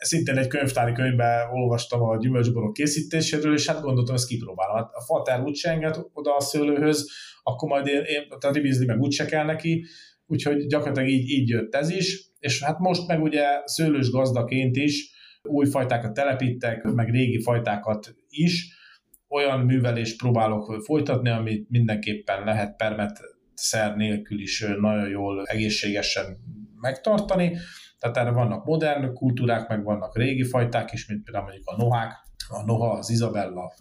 Szintén 0.00 0.38
egy 0.38 0.46
könyvtári 0.46 0.92
könyvben 0.92 1.50
olvastam 1.52 2.02
a 2.02 2.16
gyümölcsborok 2.16 2.72
készítéséről, 2.72 3.54
és 3.54 3.66
hát 3.66 3.80
gondoltam, 3.80 4.14
ezt 4.14 4.26
kipróbálom. 4.26 4.76
Hát 4.76 4.90
a 4.92 5.00
fater 5.00 5.40
úgy 5.40 5.56
se 5.56 5.70
enged 5.70 5.96
oda 6.12 6.36
a 6.36 6.40
szőlőhöz, 6.40 7.10
akkor 7.42 7.68
majd 7.68 7.86
én, 7.86 8.02
én 8.02 8.22
a 8.40 8.52
ribizli 8.52 8.86
meg 8.86 9.00
úgy 9.00 9.12
se 9.12 9.24
kell 9.24 9.44
neki, 9.44 9.84
úgyhogy 10.26 10.66
gyakorlatilag 10.66 11.08
így, 11.08 11.28
így 11.28 11.48
jött 11.48 11.74
ez 11.74 11.90
is, 11.90 12.30
és 12.38 12.62
hát 12.62 12.78
most 12.78 13.06
meg 13.06 13.22
ugye 13.22 13.44
szőlős 13.64 14.10
gazdaként 14.10 14.76
is 14.76 15.12
új 15.48 15.66
fajtákat 15.66 16.12
telepítek, 16.12 16.82
meg 16.82 17.10
régi 17.10 17.42
fajtákat 17.42 18.14
is, 18.28 18.82
olyan 19.28 19.60
művelést 19.60 20.18
próbálok 20.18 20.82
folytatni, 20.84 21.30
amit 21.30 21.70
mindenképpen 21.70 22.44
lehet 22.44 22.76
permet 22.76 23.20
szer 23.54 23.96
nélkül 23.96 24.40
is 24.40 24.66
nagyon 24.80 25.08
jól, 25.08 25.44
egészségesen 25.44 26.36
megtartani. 26.80 27.56
Tehát 27.98 28.16
erre 28.16 28.30
vannak 28.30 28.64
modern 28.64 29.14
kultúrák, 29.14 29.68
meg 29.68 29.84
vannak 29.84 30.16
régi 30.16 30.44
fajták 30.44 30.92
is, 30.92 31.06
mint 31.08 31.24
például 31.24 31.44
mondjuk 31.44 31.68
a 31.68 31.76
nohák, 31.76 32.12
a 32.48 32.64
noha, 32.64 32.90
az 32.90 33.10
Isabella, 33.10 33.72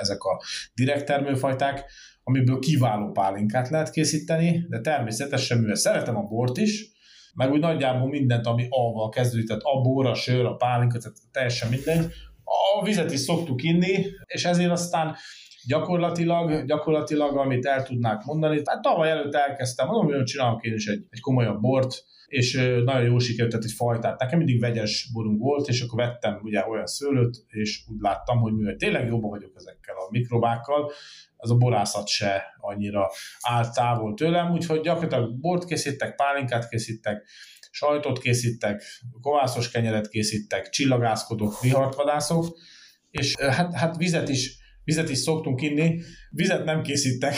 ezek 0.00 0.22
a 0.22 0.42
direkt 0.74 1.06
termőfajták, 1.06 1.84
amiből 2.22 2.58
kiváló 2.58 3.10
pálinkát 3.10 3.68
lehet 3.68 3.90
készíteni, 3.90 4.66
de 4.68 4.80
természetesen, 4.80 5.58
mivel 5.58 5.74
szeretem 5.74 6.16
a 6.16 6.22
bort 6.22 6.56
is, 6.56 6.93
meg 7.34 7.52
úgy 7.52 7.60
nagyjából 7.60 8.08
mindent, 8.08 8.46
ami 8.46 8.66
A-val 8.70 9.08
kezdődik, 9.08 9.46
tehát 9.46 9.62
a 9.62 9.80
bor, 9.80 10.06
a 10.06 10.14
sör, 10.14 10.44
a 10.44 10.54
pálinka, 10.54 10.98
tehát 10.98 11.16
teljesen 11.32 11.68
mindegy. 11.68 12.06
A 12.44 12.84
vizet 12.84 13.12
is 13.12 13.20
szoktuk 13.20 13.62
inni, 13.62 14.06
és 14.26 14.44
ezért 14.44 14.70
aztán 14.70 15.16
gyakorlatilag, 15.66 16.64
gyakorlatilag, 16.64 17.36
amit 17.36 17.66
el 17.66 17.82
tudnák 17.82 18.24
mondani, 18.24 18.62
tehát 18.62 18.82
tavaly 18.82 19.10
előtt 19.10 19.34
elkezdtem, 19.34 19.86
mondom, 19.86 20.14
hogy 20.14 20.24
csinálok 20.24 20.64
én 20.64 20.74
is 20.74 20.86
egy, 20.86 21.06
egy 21.10 21.20
komolyabb 21.20 21.60
bort, 21.60 22.04
és 22.26 22.54
nagyon 22.84 23.04
jó 23.04 23.18
sikerült, 23.18 23.50
tehát 23.50 23.64
egy 23.64 23.72
fajtát. 23.72 24.20
Nekem 24.20 24.38
mindig 24.38 24.60
vegyes 24.60 25.08
borunk 25.12 25.40
volt, 25.40 25.68
és 25.68 25.80
akkor 25.82 25.98
vettem 25.98 26.40
ugye 26.42 26.66
olyan 26.68 26.86
szőlőt, 26.86 27.44
és 27.48 27.84
úgy 27.88 28.00
láttam, 28.00 28.38
hogy 28.38 28.52
mivel 28.52 28.76
tényleg 28.76 29.06
jobban 29.06 29.30
vagyok 29.30 29.52
ezekkel 29.56 29.96
a 29.96 30.08
mikrobákkal, 30.10 30.92
az 31.36 31.50
a 31.50 31.56
borászat 31.56 32.08
se 32.08 32.42
annyira 32.60 33.10
állt 33.40 33.74
távol 33.74 34.14
tőlem, 34.14 34.52
úgyhogy 34.52 34.80
gyakorlatilag 34.80 35.40
bort 35.40 35.64
készítek, 35.64 36.14
pálinkát 36.14 36.68
készítek, 36.68 37.28
sajtot 37.70 38.18
készítek, 38.18 38.82
kovászos 39.20 39.70
kenyeret 39.70 40.08
készítek, 40.08 40.68
csillagászkodok, 40.68 41.60
vihartvadászok, 41.60 42.56
és 43.10 43.36
hát, 43.36 43.74
hát 43.74 43.96
vizet 43.96 44.28
is 44.28 44.63
vizet 44.84 45.08
is 45.10 45.18
szoktunk 45.18 45.62
inni, 45.62 46.00
vizet 46.30 46.64
nem 46.64 46.82
készítek, 46.82 47.34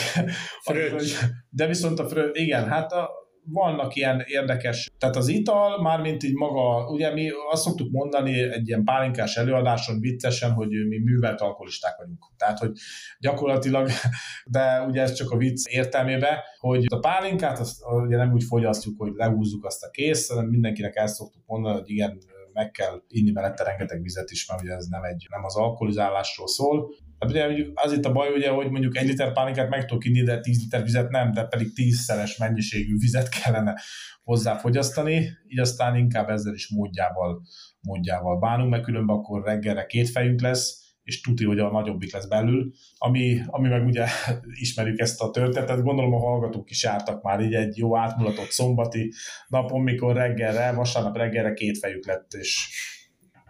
de 1.51 1.67
viszont 1.67 1.99
a 1.99 2.09
frö, 2.09 2.29
igen, 2.33 2.69
hát 2.69 2.93
a, 2.93 3.11
vannak 3.53 3.95
ilyen 3.95 4.23
érdekes, 4.27 4.91
tehát 4.99 5.17
az 5.17 5.29
ital, 5.29 5.83
mármint 5.83 6.23
így 6.23 6.35
maga, 6.35 6.91
ugye 6.91 7.13
mi 7.13 7.29
azt 7.51 7.63
szoktuk 7.63 7.91
mondani 7.91 8.43
egy 8.43 8.69
ilyen 8.69 8.85
pálinkás 8.85 9.37
előadáson 9.37 10.01
viccesen, 10.01 10.53
hogy 10.53 10.69
mi 10.69 10.99
művelt 10.99 11.41
alkoholisták 11.41 11.97
vagyunk. 11.97 12.25
Tehát, 12.37 12.59
hogy 12.59 12.71
gyakorlatilag, 13.19 13.89
de 14.45 14.85
ugye 14.89 15.03
ez 15.03 15.13
csak 15.13 15.31
a 15.31 15.37
vicc 15.37 15.67
értelmébe, 15.67 16.45
hogy 16.59 16.85
a 16.89 16.99
pálinkát 16.99 17.59
azt 17.59 17.83
ugye 18.07 18.17
nem 18.17 18.33
úgy 18.33 18.45
fogyasztjuk, 18.45 18.95
hogy 18.99 19.13
lehúzzuk 19.15 19.65
azt 19.65 19.85
a 19.85 19.91
kész, 19.91 20.29
hanem 20.29 20.47
mindenkinek 20.47 20.97
el 20.97 21.07
szoktuk 21.07 21.43
mondani, 21.47 21.79
hogy 21.79 21.91
igen, 21.91 22.19
meg 22.53 22.71
kell 22.71 23.03
inni 23.09 23.31
mellette 23.31 23.65
rengeteg 23.65 24.03
vizet 24.03 24.31
is, 24.31 24.49
mert 24.49 24.63
ugye 24.63 24.75
ez 24.75 24.87
nem, 24.87 25.03
egy, 25.03 25.27
nem 25.31 25.45
az 25.45 25.57
alkoholizálásról 25.57 26.49
szól. 26.49 26.95
Hát 27.19 27.31
ugye 27.31 27.67
az 27.75 27.93
itt 27.93 28.05
a 28.05 28.13
baj, 28.13 28.33
ugye, 28.35 28.51
hogy 28.51 28.71
mondjuk 28.71 28.97
egy 28.97 29.07
liter 29.07 29.33
pálinkát 29.33 29.69
meg 29.69 29.87
tudok 29.87 30.05
inni, 30.05 30.23
de 30.23 30.41
10 30.41 30.59
liter 30.63 30.83
vizet 30.83 31.11
nem, 31.11 31.33
de 31.33 31.45
pedig 31.45 31.73
tízszeres 31.73 32.37
mennyiségű 32.37 32.99
vizet 32.99 33.29
kellene 33.29 33.81
hozzáfogyasztani, 34.23 35.31
így 35.47 35.59
aztán 35.59 35.97
inkább 35.97 36.29
ezzel 36.29 36.55
is 36.55 36.71
módjával, 36.71 37.43
módjával 37.81 38.39
bánunk, 38.39 38.71
mert 38.71 38.83
különben 38.83 39.17
akkor 39.17 39.45
reggelre 39.45 39.87
két 39.87 40.11
fejünk 40.11 40.41
lesz, 40.41 40.85
és 41.03 41.21
tuti, 41.21 41.45
hogy 41.45 41.59
a 41.59 41.71
nagyobbik 41.71 42.13
lesz 42.13 42.27
belül, 42.27 42.73
ami, 42.99 43.41
ami 43.47 43.69
meg 43.69 43.87
ugye 43.87 44.07
ismerjük 44.65 44.99
ezt 44.99 45.21
a 45.21 45.31
történetet, 45.31 45.83
gondolom 45.83 46.15
a 46.15 46.19
hallgatók 46.19 46.71
is 46.71 46.83
jártak 46.83 47.23
már 47.23 47.41
így 47.41 47.55
egy 47.55 47.77
jó 47.77 47.97
átmulatott 47.97 48.51
szombati 48.51 49.13
napon, 49.49 49.83
mikor 49.83 50.17
reggelre, 50.17 50.73
vasárnap 50.73 51.17
reggelre 51.17 51.53
két 51.53 51.79
fejük 51.79 52.07
lett, 52.07 52.33
és 52.33 52.69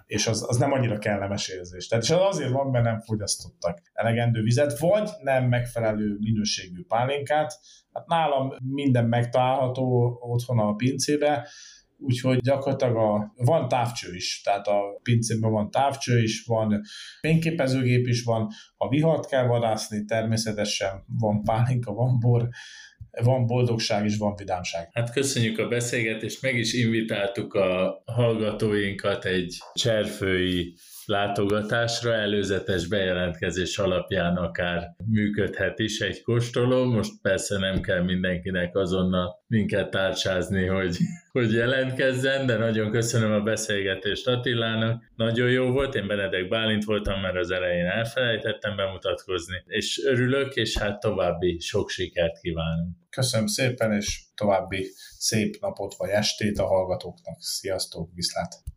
és 0.07 0.27
az, 0.27 0.45
az 0.49 0.57
nem 0.57 0.73
annyira 0.73 0.99
kellemes 0.99 1.49
érzés. 1.49 1.89
Tehát 1.89 2.05
és 2.05 2.11
az 2.11 2.21
azért 2.21 2.51
van, 2.51 2.71
mert 2.71 2.85
nem 2.85 3.01
fogyasztottak 3.01 3.83
elegendő 3.93 4.43
vizet, 4.43 4.79
vagy 4.79 5.11
nem 5.23 5.49
megfelelő 5.49 6.17
minőségű 6.21 6.85
pálinkát. 6.89 7.59
Hát 7.93 8.07
nálam 8.07 8.53
minden 8.61 9.05
megtalálható 9.05 10.19
otthon 10.21 10.59
a 10.59 10.75
pincébe, 10.75 11.49
úgyhogy 11.99 12.39
gyakorlatilag 12.41 12.97
a, 12.97 13.33
van 13.37 13.69
távcső 13.69 14.15
is, 14.15 14.41
tehát 14.45 14.67
a 14.67 14.81
pincében 15.03 15.51
van 15.51 15.71
távcső 15.71 16.23
is, 16.23 16.45
van 16.45 16.81
fényképezőgép 17.21 18.07
is 18.07 18.23
van, 18.23 18.49
ha 18.77 18.89
vihart 18.89 19.27
kell 19.27 19.47
vadászni, 19.47 20.05
természetesen 20.05 21.05
van 21.07 21.43
pálinka, 21.43 21.93
van 21.93 22.19
bor, 22.19 22.49
van 23.23 23.47
boldogság 23.47 24.05
és 24.05 24.17
van 24.17 24.35
vidámság. 24.37 24.89
Hát 24.93 25.13
köszönjük 25.13 25.59
a 25.59 25.69
beszélgetést, 25.69 26.43
meg 26.43 26.57
is 26.57 26.73
invitáltuk 26.73 27.55
a 27.55 28.03
hallgatóinkat 28.05 29.25
egy 29.25 29.59
cserfői 29.75 30.75
látogatásra, 31.07 32.15
előzetes 32.15 32.87
bejelentkezés 32.87 33.79
alapján 33.79 34.37
akár 34.37 34.95
működhet 35.05 35.79
is 35.79 36.01
egy 36.01 36.23
kóstoló. 36.23 36.85
Most 36.85 37.13
persze 37.23 37.59
nem 37.59 37.81
kell 37.81 38.03
mindenkinek 38.03 38.77
azonnal 38.77 39.45
minket 39.47 39.91
tárcsázni, 39.91 40.67
hogy, 40.67 40.97
hogy 41.33 41.53
jelentkezzen, 41.53 42.47
de 42.47 42.57
nagyon 42.57 42.91
köszönöm 42.91 43.33
a 43.33 43.41
beszélgetést 43.41 44.29
Attilának. 44.29 45.03
Nagyon 45.17 45.51
jó 45.51 45.71
volt, 45.71 45.95
én 45.95 46.07
Benedek 46.07 46.49
Bálint 46.49 46.85
voltam, 46.85 47.21
mert 47.21 47.37
az 47.37 47.51
elején 47.51 47.87
elfelejtettem 47.87 48.77
bemutatkozni, 48.77 49.63
és 49.67 50.05
örülök, 50.05 50.55
és 50.55 50.79
hát 50.79 51.01
további 51.01 51.59
sok 51.59 51.89
sikert 51.89 52.41
kívánunk. 52.41 52.97
Köszönöm 53.11 53.47
szépen, 53.47 53.93
és 53.93 54.23
további 54.35 54.87
szép 55.19 55.57
napot 55.61 55.95
vagy 55.97 56.11
estét 56.11 56.59
a 56.59 56.67
hallgatóknak. 56.67 57.37
Sziasztok, 57.41 58.11
viszlát! 58.15 58.67